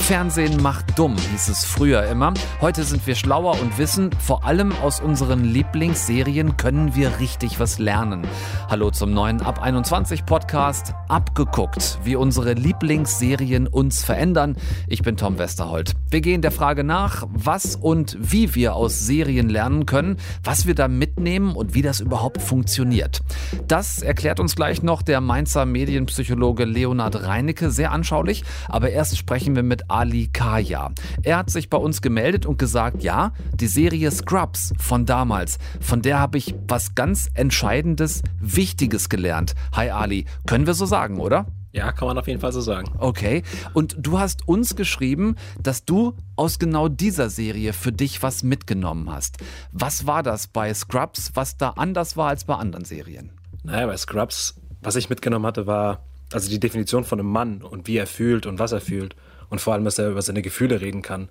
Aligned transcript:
Fernsehen 0.00 0.60
macht 0.60 0.98
dumm, 0.98 1.16
hieß 1.16 1.48
es 1.48 1.64
früher 1.64 2.04
immer. 2.04 2.34
Heute 2.60 2.82
sind 2.82 3.06
wir 3.06 3.14
schlauer 3.14 3.60
und 3.60 3.78
wissen, 3.78 4.10
vor 4.18 4.44
allem 4.44 4.72
aus 4.82 5.00
unseren 5.00 5.44
Lieblingsserien 5.44 6.56
können 6.56 6.96
wir 6.96 7.20
richtig 7.20 7.60
was 7.60 7.78
lernen. 7.78 8.26
Hallo 8.68 8.90
zum 8.90 9.12
neuen 9.12 9.40
Ab 9.40 9.62
21 9.62 10.26
Podcast. 10.26 10.94
Abgeguckt, 11.08 11.98
wie 12.02 12.16
unsere 12.16 12.54
Lieblingsserien 12.54 13.68
uns 13.68 14.02
verändern. 14.02 14.56
Ich 14.88 15.02
bin 15.02 15.16
Tom 15.16 15.38
Westerholt. 15.38 15.92
Wir 16.10 16.20
gehen 16.20 16.42
der 16.42 16.50
Frage 16.50 16.82
nach, 16.82 17.26
was 17.30 17.76
und 17.76 18.16
wie 18.18 18.54
wir 18.54 18.74
aus 18.74 19.06
Serien 19.06 19.48
lernen 19.48 19.86
können, 19.86 20.16
was 20.42 20.66
wir 20.66 20.74
da 20.74 20.88
mitnehmen 20.88 21.54
und 21.54 21.74
wie 21.74 21.82
das 21.82 22.00
überhaupt 22.00 22.42
funktioniert. 22.42 23.20
Das 23.68 24.02
erklärt 24.02 24.40
uns 24.40 24.56
gleich 24.56 24.82
noch 24.82 25.02
der 25.02 25.20
Mainzer 25.20 25.66
Medienpsychologe 25.66 26.64
Leonhard 26.64 27.22
Reinecke 27.22 27.70
sehr 27.70 27.92
anschaulich. 27.92 28.44
Aber 28.68 28.90
erst 28.90 29.16
sprechen 29.16 29.54
wir 29.54 29.62
mit 29.62 29.89
Ali 29.90 30.28
Kaya. 30.28 30.92
Er 31.22 31.38
hat 31.38 31.50
sich 31.50 31.68
bei 31.68 31.78
uns 31.78 32.00
gemeldet 32.02 32.46
und 32.46 32.58
gesagt, 32.58 33.02
ja, 33.02 33.32
die 33.54 33.66
Serie 33.66 34.10
Scrubs 34.10 34.72
von 34.78 35.06
damals, 35.06 35.58
von 35.80 36.02
der 36.02 36.18
habe 36.18 36.38
ich 36.38 36.54
was 36.68 36.94
ganz 36.94 37.28
Entscheidendes, 37.34 38.22
Wichtiges 38.38 39.08
gelernt. 39.08 39.54
Hi 39.72 39.90
Ali, 39.90 40.26
können 40.46 40.66
wir 40.66 40.74
so 40.74 40.86
sagen, 40.86 41.20
oder? 41.20 41.46
Ja, 41.72 41.92
kann 41.92 42.08
man 42.08 42.18
auf 42.18 42.26
jeden 42.26 42.40
Fall 42.40 42.52
so 42.52 42.60
sagen. 42.60 42.92
Okay. 42.98 43.42
Und 43.74 43.96
du 43.98 44.18
hast 44.18 44.48
uns 44.48 44.74
geschrieben, 44.74 45.36
dass 45.62 45.84
du 45.84 46.16
aus 46.34 46.58
genau 46.58 46.88
dieser 46.88 47.30
Serie 47.30 47.72
für 47.72 47.92
dich 47.92 48.22
was 48.22 48.42
mitgenommen 48.42 49.10
hast. 49.10 49.38
Was 49.70 50.06
war 50.06 50.22
das 50.22 50.48
bei 50.48 50.74
Scrubs, 50.74 51.30
was 51.34 51.56
da 51.56 51.70
anders 51.70 52.16
war 52.16 52.28
als 52.28 52.44
bei 52.44 52.56
anderen 52.56 52.84
Serien? 52.84 53.32
Naja, 53.62 53.86
bei 53.86 53.96
Scrubs, 53.96 54.60
was 54.82 54.96
ich 54.96 55.10
mitgenommen 55.10 55.46
hatte, 55.46 55.66
war 55.66 56.04
also 56.32 56.48
die 56.48 56.60
Definition 56.60 57.04
von 57.04 57.18
einem 57.18 57.30
Mann 57.30 57.62
und 57.62 57.86
wie 57.86 57.96
er 57.96 58.06
fühlt 58.06 58.46
und 58.46 58.58
was 58.58 58.72
er 58.72 58.80
fühlt 58.80 59.16
und 59.48 59.60
vor 59.60 59.74
allem, 59.74 59.84
dass 59.84 59.98
er 59.98 60.10
über 60.10 60.22
seine 60.22 60.42
Gefühle 60.42 60.80
reden 60.80 61.02
kann. 61.02 61.28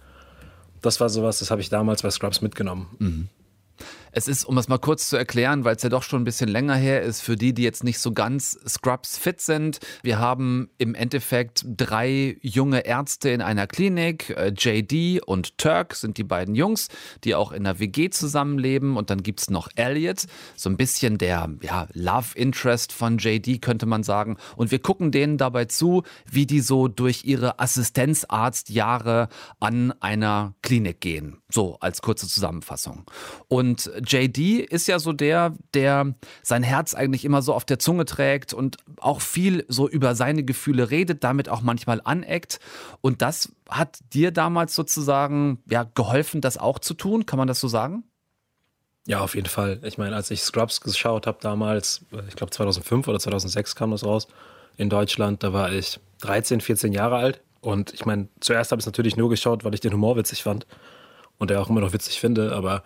Das 0.82 1.00
war 1.00 1.10
sowas, 1.10 1.40
das 1.40 1.52
habe 1.52 1.62
ich 1.62 1.70
damals 1.70 2.02
bei 2.04 2.10
Scrubs 2.10 2.42
mitgenommen. 2.42 2.88
Mhm. 3.00 3.30
Es 4.12 4.28
ist, 4.28 4.46
um 4.46 4.58
es 4.58 4.68
mal 4.68 4.80
kurz 4.80 5.10
zu 5.10 5.18
erklären, 5.18 5.66
weil 5.66 5.76
es 5.76 5.84
ja 5.84 5.90
doch 5.90 6.04
schon 6.04 6.22
ein 6.22 6.26
bisschen 6.26 6.50
länger 6.50 6.76
her 6.76 7.02
ist, 7.02 7.22
für 7.22 7.36
die, 7.36 7.54
die 7.54 7.64
jetzt 7.64 7.84
nicht 7.84 8.00
so 8.00 8.12
ganz 8.12 8.58
Scrubs 8.68 9.18
fit 9.18 9.42
sind. 9.42 9.80
Wir 10.02 10.20
haben 10.20 10.70
im 10.78 10.96
Endeffekt 10.96 11.64
drei 11.66 12.38
junge 12.42 12.86
Ärzte 12.86 13.30
in 13.30 13.42
einer 13.42 13.68
Klinik. 13.68 14.32
Äh, 14.32 14.54
JD 14.58 15.22
und 15.24 15.58
Turk 15.58 15.96
sind 15.96 16.18
die 16.18 16.24
beiden 16.24 16.56
Jungs, 16.56 16.88
die 17.24 17.36
auch 17.36 17.52
in 17.52 17.66
einer 17.66 17.80
WG 17.80 18.10
zusammenleben. 18.10 18.98
Und 18.98 19.10
dann 19.10 19.22
gibt 19.22 19.42
es 19.42 19.50
noch 19.50 19.70
Elliot, 19.76 20.26
so 20.56 20.70
ein 20.70 20.78
bisschen 20.78 21.18
der 21.18 21.50
ja, 21.62 21.88
Love 21.94 22.36
Interest 22.36 22.92
von 22.92 23.18
JD, 23.18 23.62
könnte 23.62 23.86
man 23.86 24.04
sagen. 24.04 24.38
Und 24.56 24.72
wir 24.72 24.80
gucken 24.80 25.12
denen 25.12 25.38
dabei 25.38 25.66
zu, 25.66 26.04
wie 26.30 26.46
die 26.46 26.62
so 26.62 26.88
durch 26.88 27.26
ihre 27.26 27.60
Assistenzarztjahre 27.60 29.30
an 29.60 29.94
einer 30.00 30.56
Klinik 30.62 31.02
gehen. 31.02 31.38
So 31.50 31.78
als 31.80 32.02
kurze 32.02 32.28
Zusammenfassung. 32.28 33.06
Und 33.48 33.92
JD 34.06 34.60
ist 34.60 34.88
ja 34.88 35.00
so 35.00 35.14
der, 35.14 35.56
der 35.74 36.14
sein 36.44 36.64
Herz 36.64 36.94
eigentlich 36.94 37.26
immer 37.26 37.42
so 37.42 37.54
auf 37.54 37.66
der 37.66 37.80
Zunge 37.80 38.06
trägt 38.06 38.54
und 38.54 38.78
auch 38.98 39.22
viel 39.22 39.66
so 39.68 39.88
über 39.88 40.16
seine 40.16 40.44
Gefühle 40.44 40.90
redet, 40.90 41.24
damit 41.24 41.50
auch 41.50 41.62
manchmal 41.62 42.02
aneckt. 42.04 42.60
Und 43.02 43.22
das 43.22 43.52
hat 43.70 44.00
dir 44.14 44.32
damals 44.32 44.76
sozusagen 44.76 45.60
ja 45.70 45.84
geholfen, 45.94 46.42
das 46.42 46.58
auch 46.58 46.80
zu 46.80 46.94
tun. 46.94 47.26
Kann 47.26 47.38
man 47.38 47.48
das 47.48 47.60
so 47.60 47.68
sagen? 47.68 48.04
Ja, 49.06 49.22
auf 49.22 49.36
jeden 49.36 49.48
Fall. 49.48 49.80
Ich 49.84 49.98
meine, 49.98 50.16
als 50.16 50.30
ich 50.30 50.42
Scrubs 50.44 50.82
geschaut 50.82 51.26
habe 51.26 51.40
damals, 51.42 52.06
ich 52.28 52.36
glaube 52.36 52.52
2005 52.52 53.08
oder 53.08 53.20
2006 53.20 53.76
kam 53.76 53.92
das 53.92 54.04
raus 54.04 54.28
in 54.78 54.90
Deutschland, 54.90 55.44
da 55.44 55.52
war 55.52 55.72
ich 55.72 56.00
13, 56.22 56.62
14 56.62 56.94
Jahre 56.94 57.16
alt. 57.18 57.42
Und 57.62 57.94
ich 57.94 58.06
meine, 58.06 58.28
zuerst 58.40 58.72
habe 58.72 58.80
ich 58.80 58.84
es 58.84 58.86
natürlich 58.86 59.18
nur 59.18 59.30
geschaut, 59.30 59.64
weil 59.64 59.74
ich 59.74 59.80
den 59.82 59.94
Humor 59.94 60.16
witzig 60.16 60.44
fand 60.44 60.68
und 61.38 61.50
der 61.50 61.60
auch 61.62 61.70
immer 61.70 61.82
noch 61.82 61.94
witzig 61.94 62.20
finde, 62.20 62.56
aber 62.56 62.84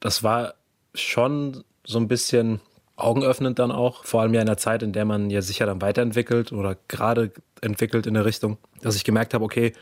das 0.00 0.22
war 0.22 0.54
schon 0.94 1.64
so 1.84 1.98
ein 1.98 2.08
bisschen 2.08 2.60
augenöffnend 2.96 3.58
dann 3.58 3.70
auch, 3.70 4.04
vor 4.04 4.22
allem 4.22 4.34
ja 4.34 4.40
in 4.40 4.46
der 4.46 4.56
Zeit, 4.56 4.82
in 4.82 4.92
der 4.92 5.04
man 5.04 5.30
ja 5.30 5.40
sicher 5.40 5.66
dann 5.66 5.80
weiterentwickelt 5.80 6.52
oder 6.52 6.76
gerade 6.88 7.32
entwickelt 7.60 8.06
in 8.06 8.14
der 8.14 8.24
Richtung, 8.24 8.58
dass 8.82 8.96
ich 8.96 9.04
gemerkt 9.04 9.34
habe, 9.34 9.44
okay, 9.44 9.72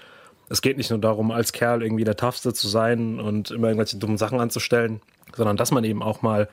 es 0.48 0.62
geht 0.62 0.76
nicht 0.76 0.90
nur 0.90 1.00
darum, 1.00 1.30
als 1.30 1.52
Kerl 1.52 1.82
irgendwie 1.82 2.04
der 2.04 2.16
Toughste 2.16 2.52
zu 2.52 2.68
sein 2.68 3.18
und 3.18 3.50
immer 3.50 3.68
irgendwelche 3.68 3.96
dummen 3.96 4.18
Sachen 4.18 4.38
anzustellen, 4.38 5.00
sondern 5.34 5.56
dass 5.56 5.72
man 5.72 5.82
eben 5.84 6.02
auch 6.02 6.22
mal 6.22 6.48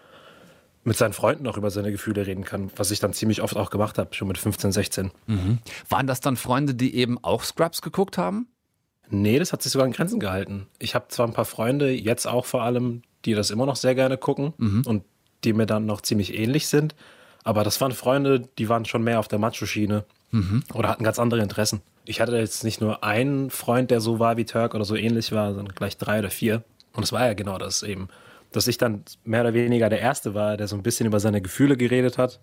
mit 0.84 0.98
seinen 0.98 1.14
Freunden 1.14 1.48
auch 1.48 1.58
über 1.58 1.70
seine 1.70 1.92
Gefühle 1.92 2.26
reden 2.26 2.44
kann, 2.44 2.72
was 2.76 2.92
ich 2.92 3.00
dann 3.00 3.14
ziemlich 3.14 3.42
oft 3.42 3.56
auch 3.56 3.70
gemacht 3.70 3.98
habe, 3.98 4.14
schon 4.14 4.28
mit 4.28 4.38
15, 4.38 4.72
16. 4.72 5.12
Mhm. 5.28 5.60
Waren 5.90 6.08
das 6.08 6.20
dann 6.20 6.36
Freunde, 6.36 6.76
die 6.76 6.96
eben 6.96 7.24
auch 7.24 7.44
Scrubs 7.44 7.82
geguckt 7.82 8.18
haben? 8.18 8.48
Nee, 9.10 9.40
das 9.40 9.54
hat 9.54 9.62
sich 9.62 9.72
sogar 9.72 9.86
in 9.88 9.94
Grenzen 9.94 10.20
gehalten. 10.20 10.68
Ich 10.80 10.96
habe 10.96 11.08
zwar 11.10 11.28
ein 11.28 11.34
paar 11.34 11.46
Freunde, 11.46 11.92
jetzt 11.92 12.26
auch 12.26 12.46
vor 12.46 12.64
allem, 12.64 13.04
die 13.26 13.34
das 13.34 13.50
immer 13.50 13.66
noch 13.66 13.76
sehr 13.76 13.96
gerne 13.96 14.18
gucken 14.18 14.54
mhm. 14.58 14.84
und 14.86 15.04
die 15.44 15.54
mir 15.54 15.66
dann 15.66 15.86
noch 15.86 16.02
ziemlich 16.02 16.38
ähnlich 16.38 16.68
sind. 16.68 16.96
Aber 17.44 17.64
das 17.64 17.80
waren 17.82 17.92
Freunde, 17.92 18.48
die 18.58 18.70
waren 18.70 18.86
schon 18.86 19.04
mehr 19.04 19.20
auf 19.20 19.28
der 19.28 19.40
Macho-Schiene 19.40 20.06
mhm. 20.32 20.64
oder 20.74 20.90
hatten 20.90 21.04
ganz 21.04 21.20
andere 21.20 21.42
Interessen. 21.42 21.82
Ich 22.06 22.22
hatte 22.22 22.38
jetzt 22.38 22.64
nicht 22.64 22.82
nur 22.82 23.04
einen 23.04 23.50
Freund, 23.50 23.92
der 23.92 24.02
so 24.02 24.20
war 24.20 24.38
wie 24.38 24.46
Turk 24.46 24.76
oder 24.76 24.86
so 24.86 24.96
ähnlich 24.96 25.32
war, 25.32 25.54
sondern 25.54 25.76
gleich 25.76 25.98
drei 25.98 26.20
oder 26.20 26.30
vier. 26.30 26.64
Und 26.94 27.04
es 27.04 27.12
war 27.12 27.26
ja 27.26 27.34
genau 27.34 27.58
das 27.58 27.84
eben, 27.84 28.08
dass 28.52 28.68
ich 28.68 28.78
dann 28.78 29.04
mehr 29.24 29.42
oder 29.42 29.54
weniger 29.54 29.90
der 29.90 30.00
Erste 30.00 30.34
war, 30.34 30.58
der 30.58 30.68
so 30.68 30.76
ein 30.76 30.84
bisschen 30.84 31.08
über 31.08 31.20
seine 31.20 31.42
Gefühle 31.42 31.76
geredet 31.76 32.18
hat 32.18 32.40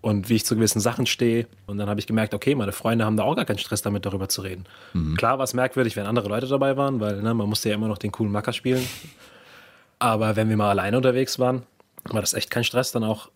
und 0.00 0.28
wie 0.28 0.34
ich 0.34 0.44
zu 0.44 0.54
gewissen 0.54 0.80
Sachen 0.80 1.06
stehe. 1.06 1.46
Und 1.66 1.78
dann 1.78 1.88
habe 1.88 2.00
ich 2.00 2.06
gemerkt, 2.06 2.34
okay, 2.34 2.54
meine 2.54 2.72
Freunde 2.72 3.04
haben 3.04 3.16
da 3.16 3.24
auch 3.24 3.36
gar 3.36 3.44
keinen 3.44 3.58
Stress 3.58 3.82
damit, 3.82 4.04
darüber 4.06 4.28
zu 4.28 4.42
reden. 4.42 4.64
Mhm. 4.92 5.16
Klar 5.16 5.38
war 5.38 5.44
es 5.44 5.54
merkwürdig, 5.54 5.96
wenn 5.96 6.06
andere 6.06 6.28
Leute 6.28 6.46
dabei 6.46 6.76
waren, 6.76 7.00
weil 7.00 7.22
ne, 7.22 7.34
man 7.34 7.48
musste 7.48 7.68
ja 7.68 7.74
immer 7.74 7.88
noch 7.88 7.98
den 7.98 8.12
coolen 8.12 8.32
Macker 8.32 8.52
spielen. 8.52 8.86
Aber 10.04 10.36
wenn 10.36 10.50
wir 10.50 10.58
mal 10.58 10.68
alleine 10.68 10.98
unterwegs 10.98 11.38
waren, 11.38 11.62
war 12.10 12.20
das 12.20 12.34
echt 12.34 12.50
kein 12.50 12.62
Stress, 12.62 12.92
dann 12.92 13.04
auch 13.04 13.30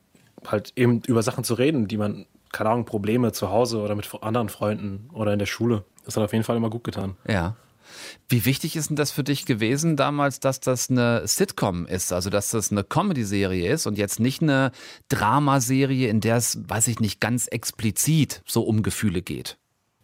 halt 0.47 0.75
eben 0.77 1.01
über 1.07 1.23
Sachen 1.23 1.43
zu 1.43 1.55
reden, 1.55 1.89
die 1.89 1.97
man, 1.97 2.27
keine 2.53 2.69
Ahnung, 2.69 2.85
Probleme 2.85 3.33
zu 3.33 3.49
Hause 3.49 3.79
oder 3.79 3.95
mit 3.95 4.07
anderen 4.21 4.51
Freunden 4.51 5.09
oder 5.15 5.33
in 5.33 5.39
der 5.39 5.47
Schule. 5.47 5.87
Das 6.05 6.19
hat 6.19 6.25
auf 6.25 6.33
jeden 6.35 6.45
Fall 6.45 6.59
immer 6.59 6.69
gut 6.69 6.85
getan. 6.85 7.17
Ja. 7.27 7.57
Wie 8.29 8.45
wichtig 8.45 8.77
ist 8.77 8.91
denn 8.91 8.97
das 8.97 9.13
für 9.13 9.25
dich 9.25 9.47
gewesen 9.47 9.97
damals, 9.97 10.41
dass 10.41 10.61
das 10.61 10.91
eine 10.91 11.27
Sitcom 11.27 11.87
ist, 11.87 12.13
also 12.13 12.29
dass 12.29 12.51
das 12.51 12.71
eine 12.71 12.85
Comedy-Serie 12.85 13.73
ist 13.73 13.87
und 13.87 13.97
jetzt 13.97 14.21
nicht 14.21 14.43
eine 14.43 14.71
Dramaserie, 15.09 16.09
in 16.09 16.21
der 16.21 16.37
es, 16.37 16.59
weiß 16.69 16.89
ich 16.89 17.01
nicht, 17.01 17.19
ganz 17.19 17.47
explizit 17.47 18.43
so 18.45 18.61
um 18.61 18.83
Gefühle 18.83 19.23
geht? 19.23 19.57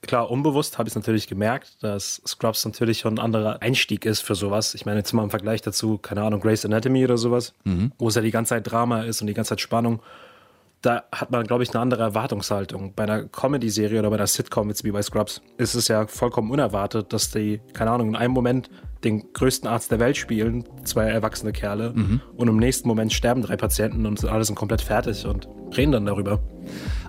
Klar, 0.06 0.30
unbewusst 0.30 0.76
habe 0.78 0.86
ich 0.86 0.92
es 0.92 0.96
natürlich 0.96 1.26
gemerkt, 1.26 1.82
dass 1.82 2.20
Scrubs 2.26 2.64
natürlich 2.64 2.98
schon 2.98 3.14
ein 3.14 3.18
anderer 3.18 3.62
Einstieg 3.62 4.04
ist 4.04 4.20
für 4.20 4.34
sowas. 4.34 4.74
Ich 4.74 4.84
meine, 4.84 4.98
jetzt 4.98 5.12
mal 5.12 5.22
im 5.22 5.30
Vergleich 5.30 5.62
dazu, 5.62 5.96
keine 5.98 6.22
Ahnung, 6.22 6.40
Grey's 6.40 6.64
Anatomy 6.64 7.04
oder 7.04 7.16
sowas, 7.16 7.54
mhm. 7.64 7.92
wo 7.98 8.08
es 8.08 8.14
ja 8.14 8.20
die 8.20 8.30
ganze 8.30 8.50
Zeit 8.50 8.70
Drama 8.70 9.02
ist 9.02 9.22
und 9.22 9.28
die 9.28 9.34
ganze 9.34 9.50
Zeit 9.50 9.60
Spannung. 9.60 10.00
Da 10.82 11.04
hat 11.10 11.30
man, 11.30 11.46
glaube 11.46 11.62
ich, 11.62 11.70
eine 11.70 11.80
andere 11.80 12.02
Erwartungshaltung. 12.02 12.92
Bei 12.94 13.04
einer 13.04 13.24
Comedy-Serie 13.24 14.00
oder 14.00 14.10
bei 14.10 14.16
einer 14.16 14.26
Sitcom, 14.26 14.68
jetzt 14.68 14.84
wie 14.84 14.90
bei 14.90 15.00
Scrubs, 15.00 15.40
ist 15.56 15.74
es 15.74 15.88
ja 15.88 16.06
vollkommen 16.06 16.50
unerwartet, 16.50 17.14
dass 17.14 17.30
die, 17.30 17.62
keine 17.72 17.90
Ahnung, 17.90 18.08
in 18.08 18.16
einem 18.16 18.34
Moment 18.34 18.68
den 19.04 19.32
größten 19.32 19.68
Arzt 19.68 19.90
der 19.90 20.00
Welt 20.00 20.16
spielen, 20.16 20.64
zwei 20.84 21.04
erwachsene 21.04 21.52
Kerle, 21.52 21.92
mhm. 21.94 22.20
und 22.36 22.48
im 22.48 22.56
nächsten 22.56 22.88
Moment 22.88 23.12
sterben 23.12 23.42
drei 23.42 23.56
Patienten 23.56 24.06
und 24.06 24.24
alle 24.24 24.44
sind 24.44 24.54
komplett 24.54 24.82
fertig 24.82 25.26
und 25.26 25.48
reden 25.76 25.92
dann 25.92 26.06
darüber. 26.06 26.40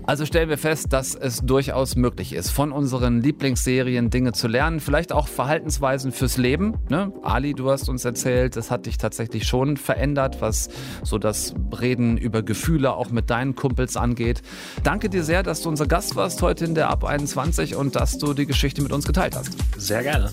Also 0.08 0.26
stellen 0.26 0.50
wir 0.50 0.58
fest, 0.60 0.94
dass 0.94 1.16
es 1.16 1.40
durchaus 1.42 1.96
möglich 1.96 2.34
ist, 2.34 2.52
von 2.52 2.72
unseren 2.72 3.22
Lieblingsserien 3.22 4.12
Dinge 4.12 4.34
zu 4.34 4.48
lernen, 4.48 4.80
vielleicht 4.80 5.12
auch 5.12 5.28
Verhaltensweisen 5.28 6.12
fürs 6.12 6.38
Leben. 6.38 6.76
Ne? 6.90 7.12
Ali, 7.24 7.54
du 7.54 7.72
hast 7.72 7.90
uns 7.90 8.06
erzählt, 8.06 8.56
das 8.56 8.70
hat 8.70 8.86
dich 8.86 9.00
tatsächlich 9.00 9.48
schon 9.48 9.78
verändert, 9.78 10.42
was 10.42 10.70
so 11.04 11.18
das 11.18 11.56
Reden 11.82 12.18
über 12.18 12.44
Gefühle 12.44 12.94
auch 12.94 13.10
mit 13.10 13.32
deinen 13.32 13.56
Kumpels 13.56 13.98
angeht. 13.98 14.44
Danke 14.84 15.10
dir 15.10 15.24
sehr, 15.24 15.42
dass 15.42 15.62
du 15.62 15.70
unser 15.70 15.88
Gast 15.88 16.16
warst 16.16 16.42
heute 16.44 16.66
in 16.66 16.76
der 16.76 16.90
Ab 16.90 17.04
21 17.04 17.76
und 17.76 17.96
dass 17.96 18.20
du 18.20 18.34
die 18.34 18.46
Geschichte 18.46 18.84
mit 18.84 18.92
uns 18.92 19.06
geteilt 19.06 19.36
hast. 19.36 19.58
Sehr 19.78 20.04
gerne. 20.04 20.32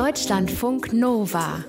Deutschlandfunk 0.00 0.94
Nova. 0.94 1.62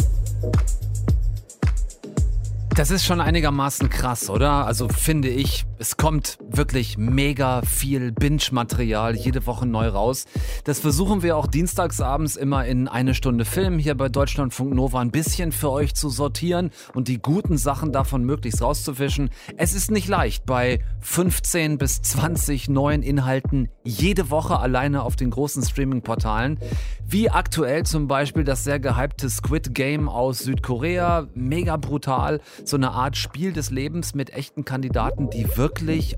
Das 2.74 2.90
ist 2.90 3.04
schon 3.04 3.20
einigermaßen 3.20 3.90
krass, 3.90 4.30
oder? 4.30 4.66
Also 4.66 4.88
finde 4.88 5.28
ich, 5.28 5.66
es 5.82 5.98
kommt 5.98 6.38
wirklich 6.48 7.00
mega 7.00 7.64
viel 7.64 8.12
Binge-Material 8.12 9.16
jede 9.16 9.48
Woche 9.48 9.66
neu 9.66 9.88
raus. 9.88 10.26
Das 10.64 10.80
versuchen 10.80 11.24
wir 11.24 11.36
auch 11.36 11.48
dienstagsabends 11.48 12.36
immer 12.36 12.68
in 12.68 12.88
eine 12.88 13.16
Stunde 13.16 13.46
Film 13.46 13.80
hier 13.80 13.96
bei 13.96 14.08
Deutschlandfunk 14.08 14.76
Nova 14.76 15.00
ein 15.00 15.10
bisschen 15.10 15.52
für 15.52 15.72
euch 15.72 15.96
zu 15.96 16.10
sortieren 16.10 16.70
und 16.94 17.08
die 17.08 17.20
guten 17.20 17.58
Sachen 17.58 17.92
davon 17.92 18.24
möglichst 18.24 18.62
rauszufischen. 18.62 19.32
Es 19.58 19.74
ist 19.74 19.90
nicht 19.90 20.08
leicht, 20.08 20.46
bei 20.46 20.84
15 21.00 21.80
bis 21.80 22.00
20 22.04 22.70
neuen 22.70 23.02
Inhalten 23.02 23.68
jede 23.84 24.30
Woche 24.30 24.60
alleine 24.60 25.02
auf 25.02 25.16
den 25.16 25.32
großen 25.32 25.64
Streaming-Portalen. 25.64 26.60
Wie 27.08 27.32
aktuell 27.32 27.88
zum 27.88 28.08
Beispiel 28.08 28.44
das 28.44 28.64
sehr 28.64 28.80
gehypte 28.80 29.32
Squid 29.32 29.74
Game 29.74 30.08
aus 30.08 30.40
Südkorea. 30.40 31.28
Mega 31.34 31.76
brutal 31.78 32.40
so 32.66 32.78
eine 32.78 32.92
Art 32.92 33.18
Spiel 33.18 33.52
des 33.52 33.72
Lebens 33.72 34.14
mit 34.14 34.32
echten 34.32 34.64
Kandidaten, 34.64 35.32
die 35.32 35.58
wirklich 35.58 35.71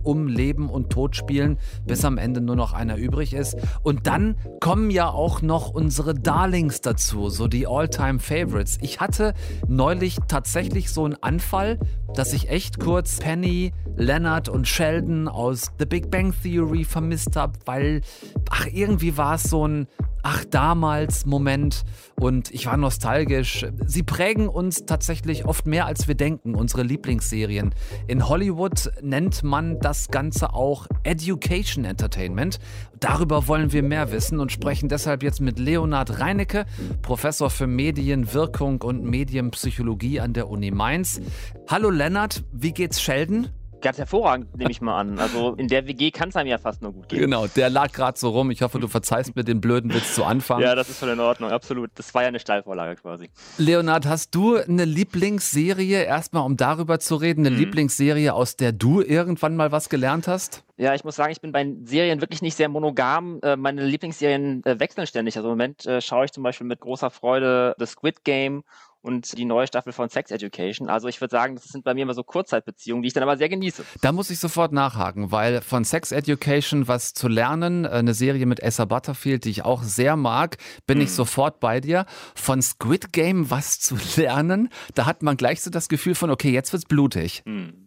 um 0.03 0.27
Leben 0.27 0.69
und 0.69 0.89
Tod 0.89 1.15
spielen, 1.15 1.57
bis 1.85 2.05
am 2.05 2.17
Ende 2.17 2.41
nur 2.41 2.55
noch 2.55 2.73
einer 2.73 2.97
übrig 2.97 3.33
ist. 3.33 3.57
Und 3.83 4.07
dann 4.07 4.35
kommen 4.59 4.89
ja 4.89 5.09
auch 5.09 5.41
noch 5.41 5.69
unsere 5.69 6.13
Darlings 6.13 6.81
dazu, 6.81 7.29
so 7.29 7.47
die 7.47 7.67
All-Time 7.67 8.19
Favorites. 8.19 8.77
Ich 8.81 8.99
hatte 8.99 9.33
neulich 9.67 10.17
tatsächlich 10.27 10.91
so 10.91 11.05
einen 11.05 11.21
Anfall, 11.21 11.79
dass 12.15 12.33
ich 12.33 12.49
echt 12.49 12.79
kurz 12.79 13.19
Penny, 13.19 13.73
Leonard 13.95 14.49
und 14.49 14.67
Sheldon 14.67 15.27
aus 15.27 15.71
The 15.79 15.85
Big 15.85 16.09
Bang 16.09 16.33
Theory 16.41 16.83
vermisst 16.83 17.35
habe, 17.35 17.53
weil, 17.65 18.01
ach, 18.49 18.67
irgendwie 18.71 19.17
war 19.17 19.35
es 19.35 19.43
so 19.43 19.67
ein 19.67 19.87
Ach, 20.25 20.45
damals 20.45 21.25
Moment 21.25 21.83
und 22.15 22.49
ich 22.51 22.65
war 22.65 22.77
nostalgisch. 22.77 23.65
Sie 23.85 24.03
prägen 24.03 24.47
uns 24.47 24.85
tatsächlich 24.85 25.43
oft 25.43 25.67
mehr, 25.67 25.85
als 25.85 26.07
wir 26.07 26.15
denken, 26.15 26.55
unsere 26.55 26.83
Lieblingsserien. 26.83 27.75
In 28.07 28.29
Hollywood 28.29 28.89
nennt 29.01 29.43
man 29.43 29.81
das 29.81 30.07
Ganze 30.11 30.53
auch 30.53 30.87
Education 31.03 31.83
Entertainment. 31.83 32.59
Darüber 33.01 33.49
wollen 33.49 33.73
wir 33.73 33.83
mehr 33.83 34.13
wissen 34.13 34.39
und 34.39 34.53
sprechen 34.53 34.87
deshalb 34.87 35.23
jetzt 35.23 35.41
mit 35.41 35.59
Leonhard 35.59 36.21
Reinecke, 36.21 36.65
Professor 37.01 37.49
für 37.49 37.67
Medienwirkung 37.67 38.81
und 38.81 39.03
Medienpsychologie 39.03 40.21
an 40.21 40.31
der 40.31 40.47
Uni 40.47 40.71
Mainz. 40.71 41.19
Hallo 41.67 41.89
Lennart, 41.89 42.45
wie 42.53 42.71
geht's 42.71 43.01
Sheldon? 43.01 43.49
Ganz 43.83 43.97
hervorragend, 43.97 44.55
nehme 44.57 44.71
ich 44.71 44.79
mal 44.79 44.97
an. 44.97 45.19
Also 45.19 45.55
in 45.55 45.67
der 45.67 45.85
WG 45.85 46.09
kann 46.11 46.29
es 46.29 46.37
einem 46.37 46.47
ja 46.47 46.57
fast 46.57 46.81
nur 46.81 46.93
gut 46.93 47.09
gehen. 47.09 47.19
Genau, 47.19 47.47
der 47.47 47.69
lag 47.69 47.91
gerade 47.91 48.17
so 48.17 48.29
rum. 48.29 48.49
Ich 48.49 48.61
hoffe, 48.61 48.79
du 48.79 48.87
verzeihst 48.87 49.35
mir 49.35 49.43
den 49.43 49.59
blöden 49.59 49.93
Witz 49.93 50.15
zu 50.15 50.23
Anfang. 50.23 50.61
Ja, 50.61 50.73
das 50.73 50.87
ist 50.87 50.99
voll 50.99 51.09
in 51.09 51.19
Ordnung, 51.19 51.51
absolut. 51.51 51.91
Das 51.95 52.13
war 52.13 52.21
ja 52.21 52.29
eine 52.29 52.39
Steilvorlage 52.39 52.95
quasi. 52.95 53.29
Leonard, 53.57 54.05
hast 54.05 54.33
du 54.35 54.55
eine 54.55 54.85
Lieblingsserie, 54.85 56.01
erstmal 56.01 56.45
um 56.45 56.55
darüber 56.55 57.01
zu 57.01 57.17
reden, 57.17 57.45
eine 57.45 57.53
mhm. 57.53 57.61
Lieblingsserie, 57.61 58.33
aus 58.33 58.55
der 58.55 58.71
du 58.71 59.01
irgendwann 59.01 59.57
mal 59.57 59.73
was 59.73 59.89
gelernt 59.89 60.29
hast? 60.29 60.63
Ja, 60.77 60.95
ich 60.95 61.03
muss 61.03 61.17
sagen, 61.17 61.33
ich 61.33 61.41
bin 61.41 61.51
bei 61.51 61.69
Serien 61.83 62.21
wirklich 62.21 62.41
nicht 62.41 62.55
sehr 62.55 62.69
monogam. 62.69 63.41
Äh, 63.43 63.57
meine 63.57 63.85
Lieblingsserien 63.85 64.63
äh, 64.63 64.79
wechseln 64.79 65.05
ständig. 65.07 65.35
Also 65.35 65.49
im 65.49 65.51
Moment 65.51 65.85
äh, 65.85 65.99
schaue 65.99 66.23
ich 66.23 66.31
zum 66.31 66.43
Beispiel 66.43 66.67
mit 66.67 66.79
großer 66.79 67.09
Freude 67.09 67.75
The 67.77 67.85
Squid 67.85 68.23
Game 68.23 68.63
und 69.03 69.37
die 69.37 69.45
neue 69.45 69.67
Staffel 69.67 69.93
von 69.93 70.09
Sex 70.09 70.31
Education. 70.31 70.89
Also 70.89 71.07
ich 71.07 71.21
würde 71.21 71.31
sagen, 71.31 71.55
das 71.55 71.65
sind 71.65 71.83
bei 71.83 71.93
mir 71.93 72.03
immer 72.03 72.13
so 72.13 72.23
Kurzzeitbeziehungen, 72.23 73.03
die 73.03 73.07
ich 73.07 73.13
dann 73.13 73.23
aber 73.23 73.37
sehr 73.37 73.49
genieße. 73.49 73.83
Da 74.01 74.11
muss 74.11 74.29
ich 74.29 74.39
sofort 74.39 74.71
nachhaken, 74.71 75.31
weil 75.31 75.61
von 75.61 75.83
Sex 75.83 76.11
Education 76.11 76.87
was 76.87 77.13
zu 77.13 77.27
lernen, 77.27 77.85
äh, 77.85 77.89
eine 77.89 78.13
Serie 78.13 78.45
mit 78.45 78.61
Essa 78.61 78.85
Butterfield, 78.85 79.45
die 79.45 79.49
ich 79.49 79.65
auch 79.65 79.83
sehr 79.83 80.15
mag, 80.15 80.57
bin 80.87 80.97
hm. 80.97 81.05
ich 81.05 81.11
sofort 81.11 81.59
bei 81.59 81.81
dir. 81.81 82.05
Von 82.33 82.61
Squid 82.61 83.11
Game 83.11 83.51
was 83.51 83.79
zu 83.79 83.97
lernen, 84.15 84.69
da 84.95 85.05
hat 85.05 85.21
man 85.21 85.37
gleich 85.37 85.61
so 85.61 85.69
das 85.69 85.89
Gefühl 85.89 86.15
von, 86.15 86.31
okay, 86.31 86.51
jetzt 86.51 86.71
wird's 86.71 86.85
blutig. 86.85 87.43
Hm. 87.45 87.82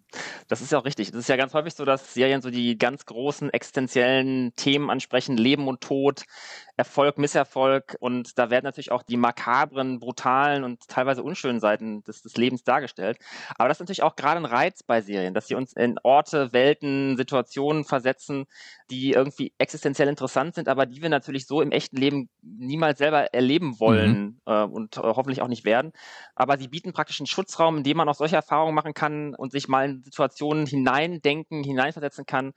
Das 0.49 0.61
ist 0.61 0.73
ja 0.73 0.79
auch 0.79 0.85
richtig. 0.85 1.11
Das 1.11 1.21
ist 1.21 1.29
ja 1.29 1.37
ganz 1.37 1.55
häufig 1.55 1.75
so, 1.75 1.85
dass 1.85 2.15
Serien 2.15 2.43
so 2.43 2.51
die 2.51 2.79
ganz 2.79 3.07
großen 3.07 3.51
existenziellen 3.53 4.55
Themen 4.57 4.91
ansprechen, 4.91 5.37
Leben 5.37 5.69
und 5.69 5.81
Tod, 5.81 6.25
Erfolg, 6.77 7.19
Misserfolg. 7.19 7.97
Und 8.01 8.39
da 8.39 8.51
werden 8.51 8.65
natürlich 8.65 8.93
auch 8.93 9.03
die 9.03 9.17
makabren, 9.17 9.99
brutalen 9.99 10.65
und 10.65 10.87
teilweise 10.89 11.23
unschönen 11.23 11.61
Seiten 11.61 12.05
des, 12.05 12.23
des 12.23 12.37
Lebens 12.37 12.65
dargestellt. 12.65 13.19
Aber 13.57 13.69
das 13.69 13.77
ist 13.77 13.81
natürlich 13.81 14.03
auch 14.03 14.17
gerade 14.17 14.41
ein 14.41 14.45
Reiz 14.45 14.83
bei 14.83 15.01
Serien, 15.01 15.35
dass 15.35 15.47
sie 15.47 15.55
uns 15.55 15.73
in 15.73 15.99
Orte, 16.03 16.53
Welten, 16.53 17.17
Situationen 17.17 17.85
versetzen, 17.85 18.47
die 18.91 19.13
irgendwie 19.13 19.53
existenziell 19.59 20.09
interessant 20.09 20.55
sind, 20.55 20.69
aber 20.69 20.87
die 20.87 21.03
wir 21.03 21.09
natürlich 21.09 21.47
so 21.47 21.61
im 21.61 21.73
echten 21.73 21.97
Leben 21.97 22.29
niemals 22.43 22.99
selber 22.99 23.35
erleben 23.35 23.81
wollen 23.81 24.21
mhm. 24.21 24.41
äh, 24.47 24.63
und 24.63 24.97
äh, 24.97 25.01
hoffentlich 25.01 25.43
auch 25.43 25.49
nicht 25.49 25.65
werden. 25.65 25.93
Aber 26.35 26.59
sie 26.59 26.69
bieten 26.69 26.93
praktisch 26.93 27.21
einen 27.21 27.27
Schutzraum, 27.27 27.79
in 27.79 27.85
dem 27.85 27.97
man 27.97 28.09
auch 28.09 28.15
solche 28.15 28.37
Erfahrungen 28.37 28.75
machen 28.75 28.95
kann 28.95 29.35
und 29.35 29.53
sich 29.53 29.69
mal 29.69 29.87
in 29.87 30.05
Situationen 30.07 30.67
hineindenken, 30.67 31.65
hineinversetzen 31.65 32.27
kann 32.27 32.53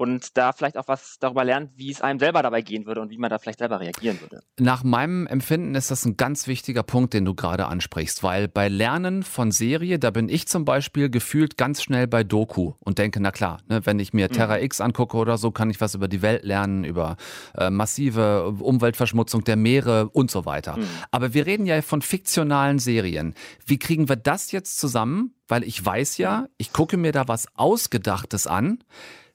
und 0.00 0.38
da 0.38 0.54
vielleicht 0.54 0.78
auch 0.78 0.88
was 0.88 1.18
darüber 1.20 1.44
lernt, 1.44 1.72
wie 1.76 1.90
es 1.90 2.00
einem 2.00 2.18
selber 2.18 2.42
dabei 2.42 2.62
gehen 2.62 2.86
würde 2.86 3.02
und 3.02 3.10
wie 3.10 3.18
man 3.18 3.28
da 3.28 3.38
vielleicht 3.38 3.58
selber 3.58 3.80
reagieren 3.80 4.18
würde. 4.22 4.40
Nach 4.58 4.82
meinem 4.82 5.26
Empfinden 5.26 5.74
ist 5.74 5.90
das 5.90 6.06
ein 6.06 6.16
ganz 6.16 6.46
wichtiger 6.46 6.82
Punkt, 6.82 7.12
den 7.12 7.26
du 7.26 7.34
gerade 7.34 7.66
ansprichst, 7.66 8.22
weil 8.22 8.48
bei 8.48 8.68
Lernen 8.68 9.22
von 9.22 9.52
Serie, 9.52 9.98
da 9.98 10.10
bin 10.10 10.30
ich 10.30 10.48
zum 10.48 10.64
Beispiel 10.64 11.10
gefühlt 11.10 11.58
ganz 11.58 11.82
schnell 11.82 12.06
bei 12.06 12.24
Doku 12.24 12.72
und 12.80 12.96
denke, 12.96 13.20
na 13.20 13.30
klar, 13.30 13.60
ne, 13.68 13.84
wenn 13.84 13.98
ich 13.98 14.14
mir 14.14 14.28
mhm. 14.30 14.32
Terra 14.32 14.60
X 14.60 14.80
angucke 14.80 15.18
oder 15.18 15.36
so, 15.36 15.50
kann 15.50 15.68
ich 15.68 15.82
was 15.82 15.94
über 15.94 16.08
die 16.08 16.22
Welt 16.22 16.44
lernen, 16.44 16.84
über 16.84 17.18
äh, 17.58 17.68
massive 17.68 18.54
Umweltverschmutzung 18.58 19.44
der 19.44 19.56
Meere 19.56 20.08
und 20.08 20.30
so 20.30 20.46
weiter. 20.46 20.78
Mhm. 20.78 20.88
Aber 21.10 21.34
wir 21.34 21.44
reden 21.44 21.66
ja 21.66 21.82
von 21.82 22.00
fiktionalen 22.00 22.78
Serien. 22.78 23.34
Wie 23.66 23.78
kriegen 23.78 24.08
wir 24.08 24.16
das 24.16 24.50
jetzt 24.50 24.78
zusammen? 24.78 25.34
Weil 25.46 25.62
ich 25.64 25.84
weiß 25.84 26.16
ja, 26.16 26.46
ich 26.56 26.72
gucke 26.72 26.96
mir 26.96 27.12
da 27.12 27.28
was 27.28 27.48
Ausgedachtes 27.54 28.46
an. 28.46 28.78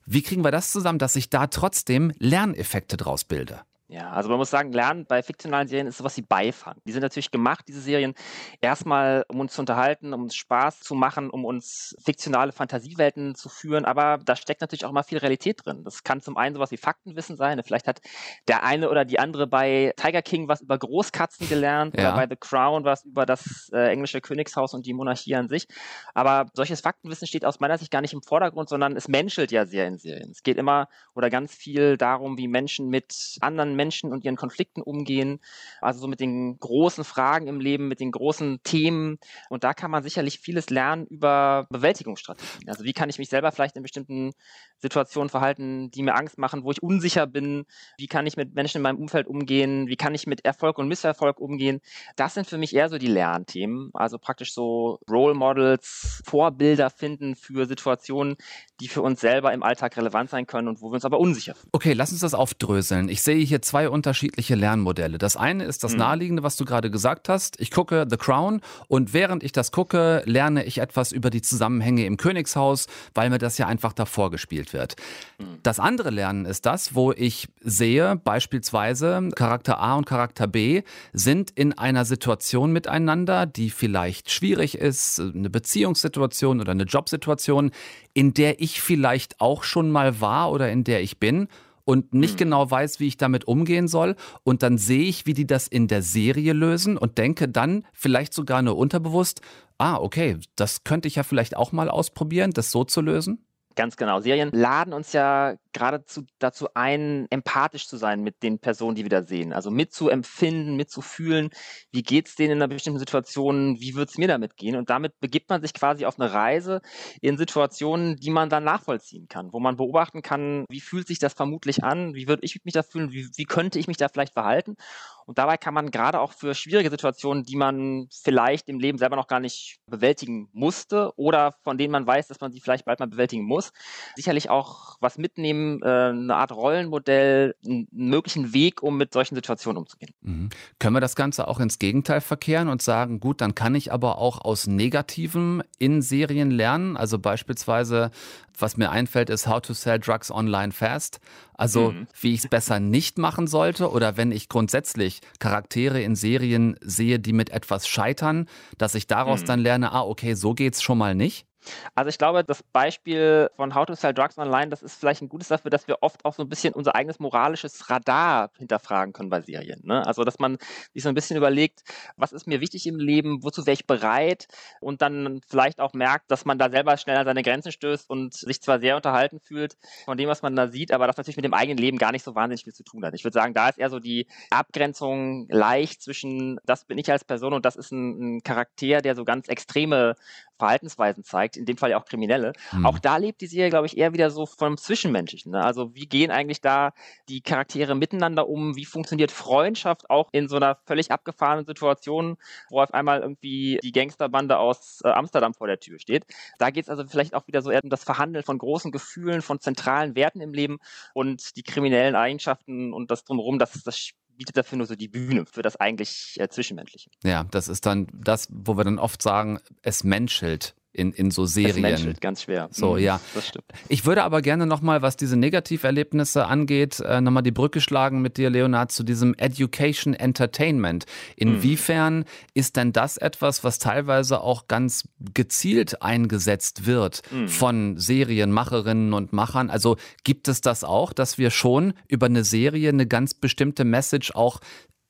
Wie 0.07 0.21
kriegen 0.21 0.43
wir 0.43 0.51
das 0.51 0.71
zusammen, 0.71 0.99
dass 0.99 1.15
ich 1.15 1.31
da 1.31 1.47
trotzdem 1.47 2.11
Lerneffekte 2.19 2.95
draus 2.95 3.23
bilde? 3.23 3.61
Ja, 3.87 4.09
also 4.09 4.29
man 4.29 4.39
muss 4.39 4.49
sagen, 4.49 4.71
Lernen 4.71 5.05
bei 5.05 5.21
fiktionalen 5.21 5.67
Serien 5.67 5.85
ist 5.85 5.97
sowas 5.97 6.17
wie 6.17 6.23
Beifang. 6.23 6.81
Die 6.87 6.91
sind 6.91 7.03
natürlich 7.03 7.29
gemacht, 7.29 7.65
diese 7.67 7.81
Serien, 7.81 8.15
erstmal, 8.59 9.25
um 9.27 9.39
uns 9.39 9.53
zu 9.53 9.61
unterhalten, 9.61 10.11
um 10.11 10.23
uns 10.23 10.35
Spaß 10.35 10.79
zu 10.79 10.95
machen, 10.95 11.29
um 11.29 11.45
uns 11.45 11.95
fiktionale 12.03 12.51
Fantasiewelten 12.51 13.35
zu 13.35 13.47
führen, 13.47 13.85
aber 13.85 14.17
da 14.25 14.35
steckt 14.35 14.61
natürlich 14.61 14.85
auch 14.85 14.89
immer 14.89 15.03
viel 15.03 15.19
Realität 15.19 15.63
drin. 15.63 15.83
Das 15.83 16.03
kann 16.03 16.19
zum 16.19 16.35
einen 16.35 16.55
sowas 16.55 16.71
wie 16.71 16.77
Faktenwissen 16.77 17.37
sein. 17.37 17.61
Vielleicht 17.63 17.87
hat 17.87 18.01
der 18.47 18.63
eine 18.63 18.89
oder 18.89 19.05
die 19.05 19.19
andere 19.19 19.45
bei 19.45 19.93
Tiger 19.97 20.23
King 20.23 20.47
was 20.47 20.61
über 20.61 20.79
Großkatzen 20.79 21.47
gelernt 21.47 21.95
ja. 21.95 22.09
oder 22.09 22.15
bei 22.15 22.27
The 22.27 22.37
Crown 22.39 22.85
was 22.85 23.05
über 23.05 23.27
das 23.27 23.69
äh, 23.71 23.91
englische 23.91 24.19
Königshaus 24.19 24.73
und 24.73 24.87
die 24.87 24.93
Monarchie 24.93 25.35
an 25.35 25.47
sich. 25.47 25.67
Aber 26.15 26.47
solches 26.53 26.81
Faktenwissen 26.81 27.27
steht 27.27 27.45
aus 27.45 27.59
meiner 27.59 27.77
Sicht 27.77 27.91
gar 27.91 28.01
nicht 28.01 28.13
im 28.13 28.23
Vordergrund, 28.23 28.67
sondern 28.67 28.95
es 28.95 29.07
menschelt 29.07 29.51
ja 29.51 29.67
sehr 29.67 29.87
in 29.87 29.99
Serien. 29.99 30.31
Es 30.31 30.41
geht 30.41 30.57
immer 30.57 30.87
oder 31.13 31.29
ganz 31.29 31.53
viel 31.53 31.97
darum, 31.97 32.39
wie 32.39 32.47
Menschen 32.47 32.89
mit 32.89 33.37
anderen 33.41 33.74
Menschen 33.75 34.11
und 34.11 34.23
ihren 34.23 34.35
Konflikten 34.35 34.81
umgehen, 34.81 35.39
also 35.81 35.99
so 35.99 36.07
mit 36.07 36.19
den 36.19 36.57
großen 36.59 37.03
Fragen 37.03 37.47
im 37.47 37.59
Leben, 37.59 37.87
mit 37.87 37.99
den 37.99 38.11
großen 38.11 38.59
Themen. 38.63 39.17
Und 39.49 39.63
da 39.63 39.73
kann 39.73 39.91
man 39.91 40.03
sicherlich 40.03 40.39
vieles 40.39 40.69
lernen 40.69 41.05
über 41.07 41.67
Bewältigungsstrategien. 41.69 42.69
Also 42.69 42.83
wie 42.83 42.93
kann 42.93 43.09
ich 43.09 43.19
mich 43.19 43.29
selber 43.29 43.51
vielleicht 43.51 43.75
in 43.75 43.83
bestimmten 43.83 44.31
Situationen 44.79 45.29
verhalten, 45.29 45.91
die 45.91 46.03
mir 46.03 46.15
Angst 46.15 46.37
machen, 46.37 46.63
wo 46.63 46.71
ich 46.71 46.81
unsicher 46.81 47.27
bin? 47.27 47.65
Wie 47.97 48.07
kann 48.07 48.27
ich 48.27 48.37
mit 48.37 48.53
Menschen 48.53 48.77
in 48.77 48.83
meinem 48.83 48.97
Umfeld 48.97 49.27
umgehen? 49.27 49.87
Wie 49.87 49.95
kann 49.95 50.13
ich 50.15 50.27
mit 50.27 50.45
Erfolg 50.45 50.77
und 50.77 50.87
Misserfolg 50.87 51.39
umgehen? 51.39 51.81
Das 52.15 52.33
sind 52.33 52.47
für 52.47 52.57
mich 52.57 52.75
eher 52.75 52.89
so 52.89 52.97
die 52.97 53.07
Lernthemen. 53.07 53.91
Also 53.93 54.17
praktisch 54.17 54.53
so 54.53 54.99
Role 55.09 55.33
Models, 55.33 56.21
Vorbilder 56.25 56.89
finden 56.89 57.35
für 57.35 57.65
Situationen, 57.65 58.35
die 58.79 58.87
für 58.87 59.01
uns 59.01 59.21
selber 59.21 59.53
im 59.53 59.63
Alltag 59.63 59.95
relevant 59.97 60.29
sein 60.29 60.45
können 60.47 60.67
und 60.67 60.81
wo 60.81 60.89
wir 60.89 60.95
uns 60.95 61.05
aber 61.05 61.19
unsicher 61.19 61.55
fühlen. 61.55 61.69
Okay, 61.71 61.93
lass 61.93 62.11
uns 62.11 62.21
das 62.21 62.33
aufdröseln. 62.33 63.09
Ich 63.09 63.21
sehe 63.21 63.43
hier 63.43 63.61
zwei 63.65 63.89
unterschiedliche 63.89 64.55
Lernmodelle. 64.55 65.17
Das 65.17 65.35
eine 65.35 65.65
ist 65.65 65.83
das 65.83 65.93
mhm. 65.93 65.99
naheliegende, 65.99 66.43
was 66.43 66.55
du 66.55 66.65
gerade 66.65 66.89
gesagt 66.91 67.29
hast. 67.29 67.59
Ich 67.59 67.71
gucke 67.71 68.05
The 68.09 68.17
Crown 68.17 68.61
und 68.87 69.13
während 69.13 69.43
ich 69.43 69.51
das 69.51 69.71
gucke, 69.71 70.23
lerne 70.25 70.63
ich 70.63 70.77
etwas 70.77 71.11
über 71.11 71.29
die 71.29 71.41
Zusammenhänge 71.41 72.05
im 72.05 72.17
Königshaus, 72.17 72.87
weil 73.13 73.29
mir 73.29 73.37
das 73.37 73.57
ja 73.57 73.67
einfach 73.67 73.93
davor 73.93 74.31
gespielt 74.31 74.73
wird. 74.73 74.95
Mhm. 75.39 75.59
Das 75.63 75.79
andere 75.79 76.09
Lernen 76.09 76.45
ist 76.45 76.65
das, 76.65 76.95
wo 76.95 77.11
ich 77.11 77.47
sehe, 77.61 78.15
beispielsweise 78.15 79.29
Charakter 79.35 79.79
A 79.79 79.95
und 79.95 80.05
Charakter 80.05 80.47
B 80.47 80.83
sind 81.13 81.51
in 81.51 81.77
einer 81.77 82.05
Situation 82.05 82.71
miteinander, 82.71 83.45
die 83.45 83.69
vielleicht 83.69 84.31
schwierig 84.31 84.77
ist, 84.77 85.19
eine 85.19 85.49
Beziehungssituation 85.49 86.61
oder 86.61 86.71
eine 86.71 86.83
Jobsituation, 86.83 87.71
in 88.13 88.33
der 88.33 88.61
ich 88.61 88.81
vielleicht 88.81 89.41
auch 89.41 89.63
schon 89.63 89.91
mal 89.91 90.21
war 90.21 90.51
oder 90.51 90.71
in 90.71 90.83
der 90.83 91.01
ich 91.01 91.19
bin 91.19 91.47
und 91.85 92.13
nicht 92.13 92.33
mhm. 92.33 92.39
genau 92.39 92.69
weiß, 92.69 92.99
wie 92.99 93.07
ich 93.07 93.17
damit 93.17 93.47
umgehen 93.47 93.87
soll. 93.87 94.15
Und 94.43 94.63
dann 94.63 94.77
sehe 94.77 95.03
ich, 95.03 95.25
wie 95.25 95.33
die 95.33 95.47
das 95.47 95.67
in 95.67 95.87
der 95.87 96.01
Serie 96.01 96.53
lösen 96.53 96.97
und 96.97 97.17
denke 97.17 97.47
dann 97.47 97.85
vielleicht 97.93 98.33
sogar 98.33 98.61
nur 98.61 98.75
unterbewusst, 98.75 99.41
ah, 99.77 99.97
okay, 99.97 100.37
das 100.55 100.83
könnte 100.83 101.07
ich 101.07 101.15
ja 101.15 101.23
vielleicht 101.23 101.55
auch 101.55 101.71
mal 101.71 101.89
ausprobieren, 101.89 102.51
das 102.51 102.71
so 102.71 102.83
zu 102.83 103.01
lösen. 103.01 103.44
Ganz 103.75 103.97
genau. 103.97 104.21
Serien 104.21 104.51
laden 104.53 104.93
uns 104.93 105.11
ja 105.11 105.55
geradezu 105.73 106.23
dazu 106.39 106.69
ein, 106.75 107.27
empathisch 107.29 107.87
zu 107.89 107.97
sein 107.97 108.21
mit 108.21 108.41
den 108.41 108.59
Personen, 108.59 108.95
die 108.95 109.03
wir 109.03 109.09
da 109.09 109.21
sehen. 109.21 109.51
Also 109.51 109.69
mitzuempfinden, 109.69 110.77
mitzufühlen, 110.77 111.49
wie 111.91 112.01
geht 112.01 112.29
es 112.29 112.35
denen 112.35 112.51
in 112.53 112.57
einer 112.59 112.69
bestimmten 112.69 112.99
Situation, 112.99 113.77
wie 113.81 113.95
wird 113.95 114.09
es 114.09 114.17
mir 114.17 114.29
damit 114.29 114.55
gehen? 114.55 114.77
Und 114.77 114.89
damit 114.89 115.19
begibt 115.19 115.49
man 115.49 115.61
sich 115.61 115.73
quasi 115.73 116.05
auf 116.05 116.17
eine 116.17 116.31
Reise 116.31 116.79
in 117.19 117.37
Situationen, 117.37 118.15
die 118.15 118.29
man 118.29 118.49
dann 118.49 118.63
nachvollziehen 118.63 119.27
kann, 119.27 119.51
wo 119.51 119.59
man 119.59 119.75
beobachten 119.75 120.21
kann, 120.21 120.63
wie 120.69 120.79
fühlt 120.79 121.07
sich 121.07 121.19
das 121.19 121.33
vermutlich 121.33 121.83
an, 121.83 122.13
wie 122.15 122.29
würde 122.29 122.45
ich 122.45 122.57
mich 122.63 122.73
da 122.73 122.81
fühlen, 122.81 123.11
wie, 123.11 123.27
wie 123.35 123.45
könnte 123.45 123.77
ich 123.77 123.87
mich 123.87 123.97
da 123.97 124.07
vielleicht 124.07 124.33
verhalten? 124.33 124.77
Und 125.25 125.39
dabei 125.39 125.57
kann 125.57 125.73
man 125.73 125.89
gerade 125.89 126.19
auch 126.19 126.31
für 126.31 126.53
schwierige 126.53 126.89
Situationen, 126.89 127.43
die 127.43 127.55
man 127.55 128.07
vielleicht 128.11 128.69
im 128.69 128.79
Leben 128.79 128.97
selber 128.97 129.15
noch 129.15 129.27
gar 129.27 129.39
nicht 129.39 129.79
bewältigen 129.87 130.49
musste 130.53 131.11
oder 131.15 131.55
von 131.63 131.77
denen 131.77 131.91
man 131.91 132.05
weiß, 132.05 132.27
dass 132.27 132.41
man 132.41 132.51
sie 132.51 132.61
vielleicht 132.61 132.85
bald 132.85 132.99
mal 132.99 133.07
bewältigen 133.07 133.43
muss, 133.43 133.73
sicherlich 134.15 134.49
auch 134.49 134.97
was 134.99 135.17
mitnehmen, 135.17 135.81
äh, 135.81 136.09
eine 136.09 136.35
Art 136.35 136.51
Rollenmodell, 136.51 137.55
einen 137.65 137.87
möglichen 137.91 138.53
Weg, 138.53 138.83
um 138.83 138.97
mit 138.97 139.13
solchen 139.13 139.35
Situationen 139.35 139.77
umzugehen. 139.79 140.13
Mhm. 140.21 140.49
Können 140.79 140.95
wir 140.95 141.01
das 141.01 141.15
Ganze 141.15 141.47
auch 141.47 141.59
ins 141.59 141.79
Gegenteil 141.79 142.21
verkehren 142.21 142.69
und 142.69 142.81
sagen, 142.81 143.19
gut, 143.19 143.41
dann 143.41 143.55
kann 143.55 143.73
ich 143.73 143.91
aber 143.91 144.19
auch 144.19 144.41
aus 144.41 144.67
Negativem 144.67 145.63
in 145.79 146.01
Serien 146.03 146.51
lernen? 146.51 146.97
Also 146.97 147.17
beispielsweise, 147.17 148.11
was 148.57 148.77
mir 148.77 148.91
einfällt, 148.91 149.29
ist 149.29 149.47
How 149.47 149.61
to 149.61 149.73
Sell 149.73 149.99
Drugs 149.99 150.29
Online 150.29 150.71
Fast. 150.71 151.19
Also 151.57 151.91
mhm. 151.91 152.07
wie 152.19 152.33
ich 152.33 152.43
es 152.43 152.49
besser 152.49 152.79
nicht 152.79 153.17
machen 153.17 153.47
sollte 153.47 153.89
oder 153.89 154.17
wenn 154.17 154.31
ich 154.31 154.49
grundsätzlich 154.49 155.14
Charaktere 155.39 156.01
in 156.01 156.15
Serien 156.15 156.75
sehe, 156.81 157.19
die 157.19 157.33
mit 157.33 157.49
etwas 157.49 157.87
scheitern, 157.87 158.47
dass 158.77 158.95
ich 158.95 159.07
daraus 159.07 159.41
mhm. 159.41 159.45
dann 159.45 159.59
lerne, 159.59 159.91
ah, 159.91 160.01
okay, 160.01 160.33
so 160.33 160.53
geht's 160.53 160.81
schon 160.81 160.97
mal 160.97 161.15
nicht. 161.15 161.45
Also 161.93 162.09
ich 162.09 162.17
glaube, 162.17 162.43
das 162.43 162.63
Beispiel 162.63 163.49
von 163.55 163.75
How 163.75 163.85
to 163.85 163.95
Sell 163.95 164.13
Drugs 164.13 164.37
Online, 164.37 164.69
das 164.69 164.81
ist 164.81 164.99
vielleicht 164.99 165.21
ein 165.21 165.29
gutes 165.29 165.47
dafür, 165.47 165.71
dass 165.71 165.87
wir 165.87 165.97
oft 166.01 166.25
auch 166.25 166.33
so 166.33 166.43
ein 166.43 166.49
bisschen 166.49 166.73
unser 166.73 166.95
eigenes 166.95 167.19
moralisches 167.19 167.89
Radar 167.89 168.51
hinterfragen 168.57 169.13
können 169.13 169.29
bei 169.29 169.41
Serien. 169.41 169.81
Ne? 169.83 170.05
Also 170.05 170.23
dass 170.23 170.39
man 170.39 170.57
sich 170.93 171.03
so 171.03 171.09
ein 171.09 171.15
bisschen 171.15 171.37
überlegt, 171.37 171.83
was 172.17 172.31
ist 172.31 172.47
mir 172.47 172.61
wichtig 172.61 172.87
im 172.87 172.97
Leben, 172.97 173.43
wozu 173.43 173.65
wäre 173.65 173.73
ich 173.73 173.87
bereit 173.87 174.47
und 174.79 175.01
dann 175.01 175.41
vielleicht 175.47 175.79
auch 175.79 175.93
merkt, 175.93 176.31
dass 176.31 176.45
man 176.45 176.57
da 176.57 176.69
selber 176.69 176.97
schnell 176.97 177.17
an 177.17 177.25
seine 177.25 177.43
Grenzen 177.43 177.71
stößt 177.71 178.09
und 178.09 178.33
sich 178.33 178.61
zwar 178.61 178.79
sehr 178.79 178.95
unterhalten 178.95 179.39
fühlt 179.39 179.77
von 180.05 180.17
dem, 180.17 180.29
was 180.29 180.41
man 180.41 180.55
da 180.55 180.67
sieht, 180.67 180.91
aber 180.91 181.07
das 181.07 181.17
natürlich 181.17 181.37
mit 181.37 181.45
dem 181.45 181.53
eigenen 181.53 181.77
Leben 181.77 181.97
gar 181.97 182.11
nicht 182.11 182.23
so 182.23 182.35
wahnsinnig 182.35 182.63
viel 182.63 182.73
zu 182.73 182.83
tun 182.83 183.05
hat. 183.05 183.13
Ich 183.13 183.23
würde 183.23 183.33
sagen, 183.33 183.53
da 183.53 183.69
ist 183.69 183.77
eher 183.79 183.89
so 183.89 183.99
die 183.99 184.27
Abgrenzung 184.49 185.47
leicht 185.49 186.01
zwischen, 186.01 186.59
das 186.65 186.85
bin 186.85 186.97
ich 186.97 187.11
als 187.11 187.23
Person 187.23 187.53
und 187.53 187.65
das 187.65 187.75
ist 187.75 187.91
ein, 187.91 188.37
ein 188.37 188.43
Charakter, 188.43 189.01
der 189.01 189.15
so 189.15 189.25
ganz 189.25 189.47
extreme 189.47 190.15
Verhaltensweisen 190.57 191.23
zeigt, 191.23 191.57
in 191.57 191.65
dem 191.65 191.77
Fall 191.77 191.91
ja 191.91 191.99
auch 191.99 192.05
Kriminelle. 192.05 192.53
Mhm. 192.71 192.85
Auch 192.85 192.99
da 192.99 193.17
lebt 193.17 193.41
die 193.41 193.47
Serie, 193.47 193.69
glaube 193.69 193.87
ich, 193.87 193.97
eher 193.97 194.13
wieder 194.13 194.29
so 194.29 194.45
vom 194.45 194.77
Zwischenmenschlichen. 194.77 195.51
Ne? 195.51 195.63
Also 195.63 195.93
wie 195.95 196.07
gehen 196.07 196.31
eigentlich 196.31 196.61
da 196.61 196.93
die 197.29 197.41
Charaktere 197.41 197.95
miteinander 197.95 198.47
um? 198.47 198.75
Wie 198.75 198.85
funktioniert 198.85 199.31
Freundschaft 199.31 200.09
auch 200.09 200.29
in 200.31 200.47
so 200.47 200.55
einer 200.55 200.77
völlig 200.85 201.11
abgefahrenen 201.11 201.65
Situation, 201.65 202.37
wo 202.69 202.81
auf 202.81 202.93
einmal 202.93 203.21
irgendwie 203.21 203.79
die 203.83 203.91
Gangsterbande 203.91 204.57
aus 204.57 205.01
äh, 205.03 205.09
Amsterdam 205.09 205.53
vor 205.53 205.67
der 205.67 205.79
Tür 205.79 205.99
steht? 205.99 206.25
Da 206.57 206.69
geht 206.69 206.85
es 206.85 206.89
also 206.89 207.05
vielleicht 207.05 207.33
auch 207.33 207.47
wieder 207.47 207.61
so 207.61 207.71
eher 207.71 207.83
um 207.83 207.89
das 207.89 208.03
Verhandeln 208.03 208.43
von 208.43 208.57
großen 208.57 208.91
Gefühlen, 208.91 209.41
von 209.41 209.59
zentralen 209.59 210.15
Werten 210.15 210.41
im 210.41 210.53
Leben 210.53 210.79
und 211.13 211.55
die 211.57 211.63
kriminellen 211.63 212.15
Eigenschaften 212.15 212.93
und 212.93 213.11
das 213.11 213.23
drumherum, 213.23 213.59
das, 213.59 213.83
das 213.83 214.13
bietet 214.37 214.57
dafür 214.57 214.77
nur 214.77 214.87
so 214.87 214.95
die 214.95 215.07
Bühne 215.07 215.45
für 215.45 215.61
das 215.61 215.75
eigentlich 215.75 216.35
äh, 216.39 216.47
Zwischenmenschliche. 216.49 217.09
Ja, 217.23 217.45
das 217.45 217.67
ist 217.67 217.85
dann 217.85 218.07
das, 218.13 218.47
wo 218.51 218.77
wir 218.77 218.83
dann 218.83 218.99
oft 218.99 219.21
sagen, 219.21 219.59
es 219.81 220.03
menschelt 220.03 220.75
in, 220.95 221.11
in 221.11 221.31
so 221.31 221.45
Serien. 221.45 221.83
Das 221.83 221.91
menschelt 221.91 222.21
ganz 222.21 222.43
schwer. 222.43 222.69
So, 222.71 222.93
mhm, 222.93 222.99
ja. 222.99 223.19
Das 223.33 223.47
stimmt. 223.47 223.65
Ich 223.89 224.05
würde 224.05 224.23
aber 224.23 224.41
gerne 224.41 224.65
nochmal, 224.65 225.01
was 225.01 225.17
diese 225.17 225.37
Negativerlebnisse 225.37 226.45
angeht, 226.45 226.99
äh, 227.01 227.21
nochmal 227.21 227.43
die 227.43 227.51
Brücke 227.51 227.81
schlagen 227.81 228.21
mit 228.21 228.37
dir, 228.37 228.49
Leonard, 228.49 228.91
zu 228.91 229.03
diesem 229.03 229.33
Education 229.35 230.13
Entertainment. 230.13 231.05
Inwiefern 231.35 232.19
mhm. 232.19 232.25
ist 232.53 232.77
denn 232.77 232.93
das 232.93 233.17
etwas, 233.17 233.63
was 233.63 233.79
teilweise 233.79 234.41
auch 234.41 234.67
ganz 234.67 235.07
gezielt 235.33 236.01
eingesetzt 236.01 236.85
wird 236.85 237.21
mhm. 237.31 237.47
von 237.47 237.97
Serienmacherinnen 237.97 239.13
und 239.13 239.33
Machern? 239.33 239.69
Also 239.69 239.97
gibt 240.23 240.47
es 240.47 240.61
das 240.61 240.83
auch, 240.83 241.13
dass 241.13 241.37
wir 241.37 241.51
schon 241.51 241.93
über 242.07 242.27
eine 242.27 242.43
Serie 242.43 242.89
eine 242.89 243.07
ganz 243.07 243.33
bestimmte 243.33 243.83
Message 243.83 244.33
auch 244.33 244.59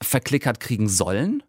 verklickert 0.02 0.60
kriegen 0.60 0.90
sollen? 0.90 1.44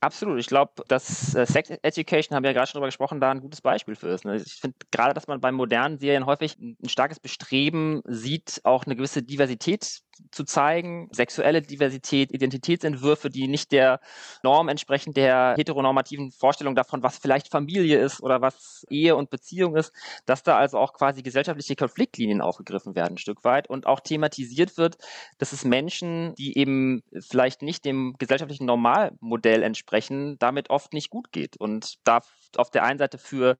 Absolut. 0.00 0.38
Ich 0.38 0.46
glaube, 0.46 0.84
dass 0.86 1.34
äh, 1.34 1.44
Sex 1.44 1.70
Education, 1.70 2.36
haben 2.36 2.44
wir 2.44 2.50
ja 2.50 2.54
gerade 2.54 2.68
schon 2.68 2.78
darüber 2.78 2.86
gesprochen, 2.88 3.20
da 3.20 3.32
ein 3.32 3.40
gutes 3.40 3.60
Beispiel 3.60 3.96
für 3.96 4.08
ist. 4.08 4.24
Ne? 4.24 4.36
Ich 4.36 4.54
finde 4.54 4.76
gerade, 4.92 5.12
dass 5.12 5.26
man 5.26 5.40
bei 5.40 5.50
modernen 5.50 5.98
Serien 5.98 6.26
häufig 6.26 6.56
ein 6.58 6.88
starkes 6.88 7.18
Bestreben 7.18 8.02
sieht, 8.06 8.60
auch 8.62 8.84
eine 8.84 8.94
gewisse 8.94 9.22
Diversität 9.24 10.02
zu 10.30 10.44
zeigen, 10.44 11.08
sexuelle 11.12 11.62
Diversität, 11.62 12.32
Identitätsentwürfe, 12.32 13.30
die 13.30 13.48
nicht 13.48 13.72
der 13.72 14.00
Norm 14.42 14.68
entsprechen, 14.68 15.14
der 15.14 15.54
heteronormativen 15.56 16.32
Vorstellung 16.32 16.74
davon, 16.74 17.02
was 17.02 17.18
vielleicht 17.18 17.50
Familie 17.50 17.98
ist 17.98 18.22
oder 18.22 18.40
was 18.40 18.84
Ehe 18.90 19.16
und 19.16 19.30
Beziehung 19.30 19.76
ist, 19.76 19.92
dass 20.26 20.42
da 20.42 20.56
also 20.56 20.78
auch 20.78 20.92
quasi 20.92 21.22
gesellschaftliche 21.22 21.76
Konfliktlinien 21.76 22.40
aufgegriffen 22.40 22.94
werden, 22.94 23.14
ein 23.14 23.18
Stück 23.18 23.44
weit 23.44 23.68
und 23.68 23.86
auch 23.86 24.00
thematisiert 24.00 24.76
wird, 24.76 24.98
dass 25.38 25.52
es 25.52 25.64
Menschen, 25.64 26.34
die 26.36 26.58
eben 26.58 27.02
vielleicht 27.20 27.62
nicht 27.62 27.84
dem 27.84 28.14
gesellschaftlichen 28.18 28.66
Normalmodell 28.66 29.62
entsprechen, 29.62 30.38
damit 30.38 30.70
oft 30.70 30.92
nicht 30.92 31.10
gut 31.10 31.32
geht 31.32 31.56
und 31.56 31.96
da 32.04 32.20
auf 32.56 32.70
der 32.70 32.84
einen 32.84 32.98
Seite 32.98 33.18
für 33.18 33.58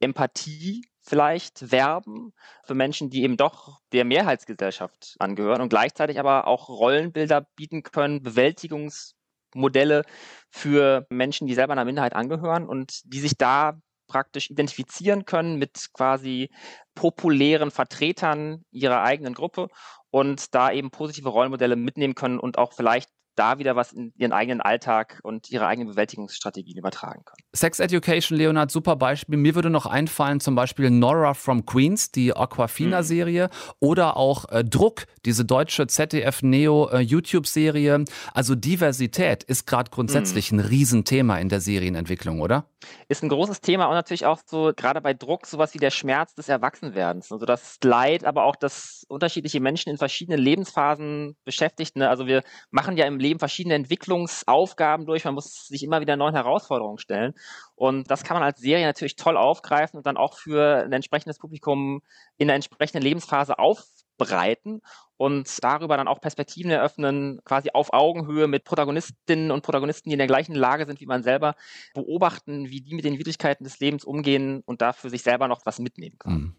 Empathie 0.00 0.82
vielleicht 1.06 1.70
werben 1.70 2.32
für 2.64 2.74
Menschen, 2.74 3.10
die 3.10 3.22
eben 3.22 3.36
doch 3.36 3.78
der 3.92 4.04
Mehrheitsgesellschaft 4.04 5.16
angehören 5.18 5.60
und 5.60 5.68
gleichzeitig 5.68 6.18
aber 6.18 6.46
auch 6.46 6.68
Rollenbilder 6.68 7.46
bieten 7.56 7.82
können, 7.82 8.22
Bewältigungsmodelle 8.22 10.02
für 10.50 11.06
Menschen, 11.08 11.46
die 11.46 11.54
selber 11.54 11.72
einer 11.72 11.84
Minderheit 11.84 12.14
angehören 12.14 12.66
und 12.68 13.02
die 13.04 13.20
sich 13.20 13.36
da 13.38 13.78
praktisch 14.08 14.50
identifizieren 14.50 15.24
können 15.24 15.58
mit 15.58 15.88
quasi 15.92 16.50
populären 16.94 17.70
Vertretern 17.70 18.64
ihrer 18.70 19.02
eigenen 19.02 19.34
Gruppe 19.34 19.68
und 20.10 20.54
da 20.54 20.70
eben 20.70 20.90
positive 20.90 21.28
Rollenmodelle 21.28 21.76
mitnehmen 21.76 22.14
können 22.14 22.38
und 22.38 22.58
auch 22.58 22.72
vielleicht 22.72 23.10
da 23.36 23.58
wieder 23.58 23.76
was 23.76 23.92
in 23.92 24.12
ihren 24.16 24.32
eigenen 24.32 24.60
Alltag 24.60 25.20
und 25.22 25.50
ihre 25.50 25.66
eigenen 25.66 25.90
Bewältigungsstrategien 25.90 26.78
übertragen 26.78 27.24
können. 27.24 27.42
Sex 27.54 27.78
Education, 27.78 28.36
Leonard, 28.36 28.70
super 28.70 28.96
Beispiel. 28.96 29.36
Mir 29.36 29.54
würde 29.54 29.70
noch 29.70 29.86
einfallen, 29.86 30.40
zum 30.40 30.54
Beispiel 30.54 30.90
Nora 30.90 31.34
from 31.34 31.66
Queens, 31.66 32.10
die 32.10 32.34
Aquafina-Serie, 32.34 33.46
mhm. 33.46 33.72
oder 33.80 34.16
auch 34.16 34.46
äh, 34.50 34.64
Druck, 34.64 35.06
diese 35.24 35.44
deutsche 35.44 35.86
ZDF-Neo-YouTube-Serie. 35.86 37.94
Äh, 37.94 38.04
also 38.34 38.54
Diversität 38.54 39.44
ist 39.44 39.66
gerade 39.66 39.90
grundsätzlich 39.90 40.52
mhm. 40.52 40.58
ein 40.58 40.66
Riesenthema 40.66 41.38
in 41.38 41.48
der 41.48 41.60
Serienentwicklung, 41.60 42.40
oder? 42.40 42.66
Ist 43.08 43.22
ein 43.22 43.28
großes 43.28 43.60
Thema 43.60 43.86
und 43.86 43.94
natürlich 43.94 44.26
auch 44.26 44.40
so, 44.44 44.72
gerade 44.74 45.00
bei 45.00 45.14
Druck, 45.14 45.46
sowas 45.46 45.74
wie 45.74 45.78
der 45.78 45.90
Schmerz 45.90 46.34
des 46.34 46.48
Erwachsenwerdens. 46.48 47.32
Also 47.32 47.46
das 47.46 47.78
Leid, 47.82 48.24
aber 48.24 48.44
auch 48.44 48.56
das 48.56 49.04
unterschiedliche 49.08 49.60
Menschen 49.60 49.90
in 49.90 49.98
verschiedenen 49.98 50.40
Lebensphasen 50.40 51.36
beschäftigt. 51.44 51.96
Ne? 51.96 52.08
Also 52.08 52.26
wir 52.26 52.42
machen 52.70 52.96
ja 52.96 53.06
im 53.06 53.18
Leben 53.18 53.25
verschiedene 53.34 53.74
Entwicklungsaufgaben 53.74 55.06
durch. 55.06 55.24
Man 55.24 55.34
muss 55.34 55.66
sich 55.66 55.82
immer 55.82 56.00
wieder 56.00 56.16
neuen 56.16 56.34
Herausforderungen 56.34 56.98
stellen. 56.98 57.34
Und 57.74 58.10
das 58.10 58.24
kann 58.24 58.36
man 58.36 58.44
als 58.44 58.60
Serie 58.60 58.86
natürlich 58.86 59.16
toll 59.16 59.36
aufgreifen 59.36 59.98
und 59.98 60.06
dann 60.06 60.16
auch 60.16 60.38
für 60.38 60.84
ein 60.84 60.92
entsprechendes 60.92 61.38
Publikum 61.38 62.02
in 62.38 62.48
der 62.48 62.56
entsprechenden 62.56 63.02
Lebensphase 63.02 63.58
aufbereiten 63.58 64.80
und 65.16 65.62
darüber 65.62 65.96
dann 65.96 66.08
auch 66.08 66.20
Perspektiven 66.20 66.70
eröffnen, 66.70 67.40
quasi 67.44 67.70
auf 67.72 67.92
Augenhöhe 67.92 68.48
mit 68.48 68.64
Protagonistinnen 68.64 69.50
und 69.50 69.62
Protagonisten, 69.62 70.10
die 70.10 70.14
in 70.14 70.18
der 70.18 70.26
gleichen 70.26 70.54
Lage 70.54 70.86
sind 70.86 71.00
wie 71.00 71.06
man 71.06 71.22
selber, 71.22 71.54
beobachten, 71.94 72.68
wie 72.70 72.80
die 72.80 72.94
mit 72.94 73.04
den 73.04 73.18
Widrigkeiten 73.18 73.64
des 73.64 73.78
Lebens 73.80 74.04
umgehen 74.04 74.62
und 74.66 74.82
dafür 74.82 75.10
sich 75.10 75.22
selber 75.22 75.48
noch 75.48 75.64
was 75.64 75.78
mitnehmen 75.78 76.18
können. 76.18 76.56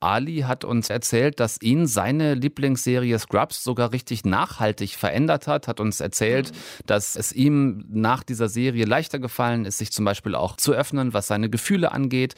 Ali 0.00 0.40
hat 0.40 0.64
uns 0.64 0.90
erzählt, 0.90 1.40
dass 1.40 1.60
ihn 1.60 1.86
seine 1.86 2.34
Lieblingsserie 2.34 3.18
Scrubs 3.18 3.62
sogar 3.64 3.92
richtig 3.92 4.24
nachhaltig 4.24 4.94
verändert 4.94 5.46
hat, 5.46 5.68
hat 5.68 5.80
uns 5.80 6.00
erzählt, 6.00 6.52
mhm. 6.52 6.86
dass 6.86 7.16
es 7.16 7.32
ihm 7.32 7.84
nach 7.88 8.22
dieser 8.22 8.48
Serie 8.48 8.84
leichter 8.84 9.18
gefallen 9.18 9.64
ist, 9.64 9.78
sich 9.78 9.92
zum 9.92 10.04
Beispiel 10.04 10.34
auch 10.34 10.56
zu 10.56 10.72
öffnen, 10.72 11.14
was 11.14 11.26
seine 11.26 11.50
Gefühle 11.50 11.92
angeht. 11.92 12.34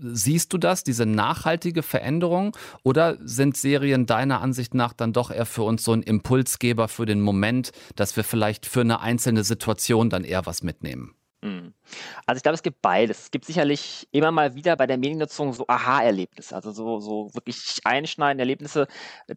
Siehst 0.00 0.52
du 0.52 0.58
das, 0.58 0.84
diese 0.84 1.06
nachhaltige 1.06 1.82
Veränderung, 1.82 2.56
oder 2.82 3.16
sind 3.20 3.56
Serien 3.56 4.06
deiner 4.06 4.40
Ansicht 4.40 4.74
nach 4.74 4.92
dann 4.92 5.12
doch 5.12 5.30
eher 5.30 5.46
für 5.46 5.62
uns 5.62 5.84
so 5.84 5.92
ein 5.92 6.02
Impulsgeber 6.02 6.88
für 6.88 7.06
den 7.06 7.20
Moment, 7.20 7.72
dass 7.94 8.16
wir 8.16 8.24
vielleicht 8.24 8.66
für 8.66 8.80
eine 8.80 9.00
einzelne 9.00 9.44
Situation 9.44 10.10
dann 10.10 10.24
eher 10.24 10.46
was 10.46 10.62
mitnehmen? 10.62 11.14
Mhm. 11.46 11.74
Also 12.26 12.38
ich 12.38 12.42
glaube, 12.42 12.54
es 12.54 12.62
gibt 12.62 12.82
beides. 12.82 13.20
Es 13.24 13.30
gibt 13.30 13.44
sicherlich 13.44 14.08
immer 14.10 14.32
mal 14.32 14.56
wieder 14.56 14.76
bei 14.76 14.86
der 14.88 14.98
Mediennutzung 14.98 15.52
so 15.52 15.64
Aha-Erlebnisse, 15.68 16.54
also 16.56 16.72
so, 16.72 16.98
so 16.98 17.30
wirklich 17.34 17.80
einschneidende 17.84 18.42
Erlebnisse. 18.42 18.88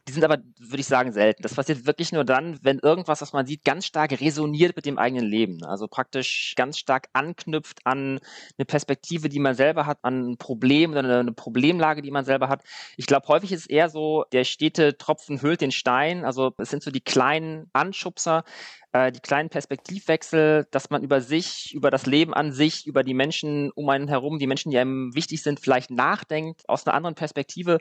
Die 0.08 0.12
sind 0.12 0.24
aber, 0.24 0.39
würde 0.60 0.80
ich 0.80 0.88
sagen, 0.88 1.12
selten. 1.12 1.44
Das 1.44 1.54
passiert 1.54 1.86
wirklich 1.86 2.12
nur 2.12 2.25
dann, 2.25 2.58
wenn 2.63 2.80
irgendwas, 2.80 3.22
was 3.22 3.34
man 3.34 3.46
sieht, 3.46 3.63
ganz 3.63 3.86
stark 3.86 4.20
resoniert 4.20 4.75
mit 4.75 4.88
dem 4.88 4.98
eigenen 4.98 5.25
Leben. 5.25 5.63
Also 5.63 5.88
praktisch 5.88 6.54
ganz 6.56 6.80
stark 6.80 7.10
anknüpft 7.13 7.86
an 7.86 8.20
eine 8.58 8.66
Perspektive, 8.66 9.30
die 9.30 9.39
man 9.39 9.54
selber 9.54 9.86
hat, 9.86 10.00
an 10.01 10.32
ein 10.32 10.38
Problem 10.38 10.92
oder 10.92 11.20
eine 11.20 11.34
Problemlage, 11.34 12.01
die 12.01 12.12
man 12.12 12.25
selber 12.25 12.50
hat. 12.50 12.63
Ich 12.98 13.06
glaube, 13.06 13.28
häufig 13.28 13.51
ist 13.51 13.62
es 13.62 13.68
eher 13.68 13.89
so, 13.89 14.25
der 14.32 14.46
stete 14.46 14.98
Tropfen 14.98 15.42
hüllt 15.44 15.62
den 15.62 15.72
Stein. 15.72 16.25
Also 16.25 16.54
es 16.58 16.72
sind 16.72 16.82
so 16.82 16.89
die 16.89 17.01
kleinen 17.01 17.70
Anschubser, 17.74 18.44
äh, 18.91 19.12
die 19.12 19.19
kleinen 19.19 19.50
Perspektivwechsel, 19.50 20.67
dass 20.72 20.89
man 20.89 21.03
über 21.03 21.22
sich, 21.22 21.74
über 21.74 21.91
das 21.91 22.05
Leben 22.05 22.34
an 22.34 22.51
sich, 22.51 22.88
über 22.88 23.03
die 23.03 23.13
Menschen 23.13 23.72
um 23.72 23.89
einen 23.89 24.08
herum, 24.08 24.39
die 24.39 24.48
Menschen, 24.48 24.72
die 24.72 24.77
einem 24.77 25.13
wichtig 25.13 25.43
sind, 25.43 25.60
vielleicht 25.60 25.91
nachdenkt, 25.91 26.67
aus 26.67 26.86
einer 26.86 26.96
anderen 26.96 27.15
Perspektive, 27.15 27.79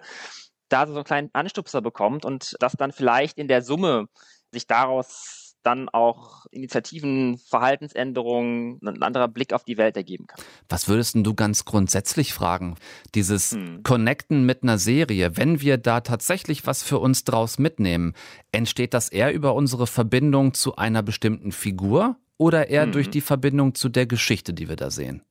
da 0.68 0.86
so 0.86 0.94
einen 0.94 1.04
kleinen 1.04 1.30
Anstupser 1.32 1.80
bekommt 1.80 2.24
und 2.24 2.56
das 2.60 2.74
dann 2.74 2.92
vielleicht 2.92 3.38
in 3.38 3.48
der 3.48 3.62
Summe 3.62 4.06
sich 4.52 4.66
daraus 4.66 5.47
dann 5.62 5.88
auch 5.88 6.46
Initiativen, 6.50 7.38
Verhaltensänderungen, 7.38 8.78
ein 8.82 9.02
anderer 9.02 9.28
Blick 9.28 9.52
auf 9.52 9.64
die 9.64 9.76
Welt 9.76 9.96
ergeben 9.96 10.26
kann. 10.26 10.40
Was 10.68 10.88
würdest 10.88 11.16
du 11.16 11.34
ganz 11.34 11.64
grundsätzlich 11.64 12.32
fragen? 12.32 12.76
Dieses 13.14 13.52
hm. 13.52 13.82
Connecten 13.82 14.44
mit 14.44 14.62
einer 14.62 14.78
Serie, 14.78 15.36
wenn 15.36 15.60
wir 15.60 15.78
da 15.78 16.00
tatsächlich 16.00 16.66
was 16.66 16.82
für 16.82 16.98
uns 16.98 17.24
draus 17.24 17.58
mitnehmen, 17.58 18.14
entsteht 18.52 18.94
das 18.94 19.08
eher 19.08 19.32
über 19.32 19.54
unsere 19.54 19.86
Verbindung 19.86 20.54
zu 20.54 20.76
einer 20.76 21.02
bestimmten 21.02 21.52
Figur 21.52 22.16
oder 22.36 22.68
eher 22.68 22.84
hm. 22.84 22.92
durch 22.92 23.10
die 23.10 23.20
Verbindung 23.20 23.74
zu 23.74 23.88
der 23.88 24.06
Geschichte, 24.06 24.54
die 24.54 24.68
wir 24.68 24.76
da 24.76 24.90
sehen? 24.90 25.22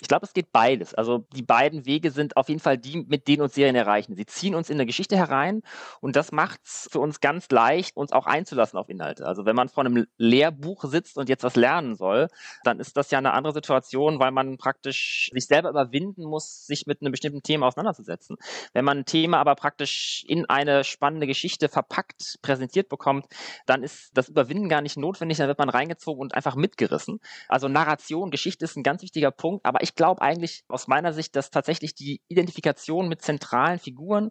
Ich 0.00 0.08
glaube, 0.08 0.26
es 0.26 0.32
geht 0.32 0.52
beides. 0.52 0.94
Also 0.94 1.26
die 1.34 1.42
beiden 1.42 1.86
Wege 1.86 2.10
sind 2.10 2.36
auf 2.36 2.48
jeden 2.48 2.60
Fall 2.60 2.78
die, 2.78 3.04
mit 3.08 3.28
denen 3.28 3.42
uns 3.42 3.54
Serien 3.54 3.76
erreichen. 3.76 4.16
Sie 4.16 4.26
ziehen 4.26 4.54
uns 4.54 4.70
in 4.70 4.76
eine 4.76 4.86
Geschichte 4.86 5.16
herein 5.16 5.62
und 6.00 6.16
das 6.16 6.32
macht 6.32 6.60
es 6.64 6.88
für 6.90 7.00
uns 7.00 7.20
ganz 7.20 7.50
leicht, 7.50 7.96
uns 7.96 8.12
auch 8.12 8.26
einzulassen 8.26 8.78
auf 8.78 8.88
Inhalte. 8.88 9.26
Also 9.26 9.44
wenn 9.44 9.56
man 9.56 9.68
vor 9.68 9.84
einem 9.84 10.06
Lehrbuch 10.16 10.84
sitzt 10.84 11.16
und 11.18 11.28
jetzt 11.28 11.44
was 11.44 11.56
lernen 11.56 11.94
soll, 11.94 12.28
dann 12.64 12.80
ist 12.80 12.96
das 12.96 13.10
ja 13.10 13.18
eine 13.18 13.32
andere 13.32 13.54
Situation, 13.54 14.18
weil 14.18 14.32
man 14.32 14.58
praktisch 14.58 15.30
sich 15.32 15.46
selber 15.46 15.70
überwinden 15.70 16.24
muss, 16.24 16.66
sich 16.66 16.86
mit 16.86 17.00
einem 17.00 17.12
bestimmten 17.12 17.42
Thema 17.42 17.66
auseinanderzusetzen. 17.66 18.36
Wenn 18.72 18.84
man 18.84 18.98
ein 18.98 19.04
Thema 19.04 19.38
aber 19.38 19.54
praktisch 19.54 20.24
in 20.26 20.48
eine 20.48 20.84
spannende 20.84 21.26
Geschichte 21.26 21.68
verpackt, 21.68 22.38
präsentiert 22.42 22.88
bekommt, 22.88 23.26
dann 23.66 23.82
ist 23.82 24.10
das 24.14 24.28
Überwinden 24.28 24.68
gar 24.68 24.80
nicht 24.80 24.96
notwendig, 24.96 25.38
dann 25.38 25.48
wird 25.48 25.58
man 25.58 25.68
reingezogen 25.68 26.20
und 26.20 26.34
einfach 26.34 26.56
mitgerissen. 26.56 27.20
Also 27.48 27.68
Narration, 27.68 28.30
Geschichte 28.30 28.64
ist 28.64 28.76
ein 28.76 28.82
ganz 28.82 29.02
wichtiger 29.02 29.30
Punkt 29.30 29.51
aber 29.62 29.82
ich 29.82 29.94
glaube 29.94 30.22
eigentlich 30.22 30.64
aus 30.68 30.88
meiner 30.88 31.12
Sicht, 31.12 31.36
dass 31.36 31.50
tatsächlich 31.50 31.94
die 31.94 32.20
Identifikation 32.28 33.08
mit 33.08 33.22
zentralen 33.22 33.78
Figuren, 33.78 34.30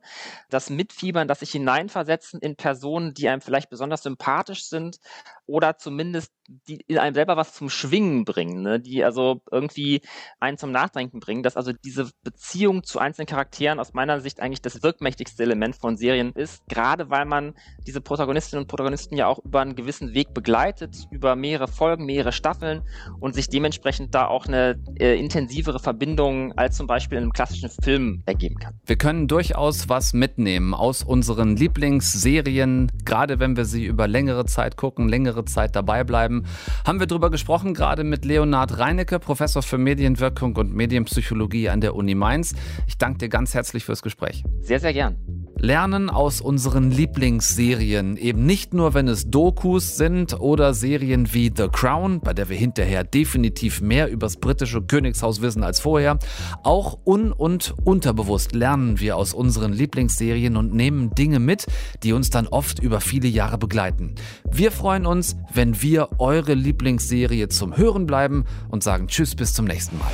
das 0.50 0.70
Mitfiebern, 0.70 1.28
das 1.28 1.40
sich 1.40 1.52
hineinversetzen 1.52 2.40
in 2.40 2.56
Personen, 2.56 3.14
die 3.14 3.30
einem 3.30 3.42
vielleicht 3.42 3.70
besonders 3.70 4.04
sympathisch 4.04 4.66
sind 4.66 4.98
oder 5.46 5.78
zumindest 5.78 6.32
die 6.68 6.82
in 6.88 6.98
einem 6.98 7.14
selber 7.14 7.38
was 7.38 7.54
zum 7.54 7.70
Schwingen 7.70 8.26
bringen, 8.26 8.62
ne? 8.62 8.80
die 8.80 9.04
also 9.04 9.42
irgendwie 9.52 10.02
einen 10.40 10.58
zum 10.58 10.72
Nachdenken 10.72 11.20
bringen, 11.20 11.44
dass 11.44 11.58
also 11.58 11.72
diese 11.74 12.10
Beziehung 12.24 12.84
zu 12.84 13.00
einzelnen 13.00 13.28
Charakteren 13.28 13.80
aus 13.80 13.94
meiner 13.94 14.20
Sicht 14.22 14.40
eigentlich 14.40 14.62
das 14.62 14.84
wirkmächtigste 14.84 15.44
Element 15.44 15.76
von 15.76 15.98
Serien 15.98 16.32
ist, 16.34 16.62
gerade 16.68 17.10
weil 17.10 17.26
man 17.26 17.54
diese 17.86 18.02
Protagonistinnen 18.02 18.64
und 18.64 18.68
Protagonisten 18.68 19.16
ja 19.16 19.28
auch 19.28 19.40
über 19.44 19.62
einen 19.62 19.76
gewissen 19.76 20.14
Weg 20.14 20.34
begleitet, 20.34 21.08
über 21.12 21.36
mehrere 21.36 21.68
Folgen, 21.68 22.06
mehrere 22.06 22.32
Staffeln 22.32 22.82
und 23.20 23.34
sich 23.36 23.50
dementsprechend 23.50 24.14
da 24.14 24.28
auch 24.28 24.46
eine 24.46 24.82
äh, 25.00 25.20
intensivere 25.20 25.80
Verbindung 25.80 26.54
als 26.58 26.78
zum 26.78 26.88
Beispiel 26.88 27.18
in 27.18 27.26
einem 27.26 27.34
klassischen 27.34 27.70
Film 27.70 28.24
ergeben 28.26 28.56
kann. 28.56 28.80
Wir 28.86 28.98
können 28.98 29.28
durchaus 29.28 29.90
was 29.90 30.14
mitnehmen 30.14 30.74
aus 30.74 31.04
unseren 31.04 31.56
Lieblingsserien, 31.56 32.92
gerade 33.06 33.40
wenn 33.40 33.56
wir 33.56 33.66
sie 33.66 33.86
über 33.86 34.08
längere 34.08 34.46
Zeit 34.46 34.78
gucken, 34.78 35.08
längere 35.08 35.46
Zeit 35.46 35.76
dabei 35.76 36.04
bleiben. 36.04 36.41
Haben 36.86 37.00
wir 37.00 37.08
darüber 37.08 37.30
gesprochen, 37.30 37.74
gerade 37.74 38.04
mit 38.04 38.26
Leonhard 38.26 38.78
Reinecke, 38.78 39.20
Professor 39.20 39.64
für 39.64 39.78
Medienwirkung 39.78 40.56
und 40.56 40.74
Medienpsychologie 40.74 41.70
an 41.70 41.82
der 41.82 41.96
Uni 41.96 42.16
Mainz. 42.16 42.54
Ich 42.88 42.98
danke 42.98 43.20
dir 43.20 43.30
ganz 43.30 43.54
herzlich 43.54 43.86
fürs 43.86 44.02
Gespräch. 44.02 44.44
Sehr, 44.62 44.80
sehr 44.80 44.94
gern 44.94 45.16
lernen 45.62 46.10
aus 46.10 46.42
unseren 46.42 46.92
Lieblingsserien. 46.92 48.18
Eben 48.18 48.46
nicht 48.46 48.74
nur, 48.74 48.94
wenn 48.94 49.08
es 49.08 49.30
Dokus 49.30 49.96
sind 49.96 50.40
oder 50.40 50.74
Serien 50.74 51.34
wie 51.34 51.52
The 51.56 51.68
Crown, 51.72 52.20
bei 52.20 52.34
der 52.34 52.50
wir 52.50 52.58
hinterher 52.58 53.04
definitiv 53.04 53.80
mehr 53.80 54.10
übers 54.10 54.38
britische 54.38 54.82
Königshaus 54.82 55.42
wissen 55.42 55.64
als 55.64 55.80
vorher. 55.80 56.18
Auch 56.64 56.98
un- 57.06 57.32
und 57.32 57.76
unterbewusst 57.84 58.54
lernen 58.54 59.00
wir 59.00 59.18
aus 59.18 59.34
unseren 59.34 59.72
Lieblingsserien 59.72 60.58
und 60.58 60.74
nehmen 60.74 61.12
Dinge 61.12 61.40
mit, 61.40 61.68
die 62.04 62.14
uns 62.14 62.32
dann 62.32 62.48
oft 62.48 62.80
über 62.80 63.00
viele 63.00 63.28
Jahre 63.28 63.58
begleiten. 63.58 64.16
Wir 64.50 64.72
freuen 64.72 65.06
uns, 65.06 65.36
wenn 65.54 65.82
wir 65.82 66.10
eure 66.20 66.56
Lieblingsserie 66.56 67.50
zum 67.50 67.78
Hören 67.78 68.08
bleiben 68.08 68.46
und 68.70 68.84
sagen 68.84 69.08
Tschüss 69.08 69.36
bis 69.36 69.54
zum 69.54 69.66
nächsten 69.66 69.98
Mal. 70.00 70.12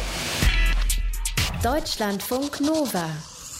Deutschlandfunk 1.63 2.61
Nova 2.61 3.05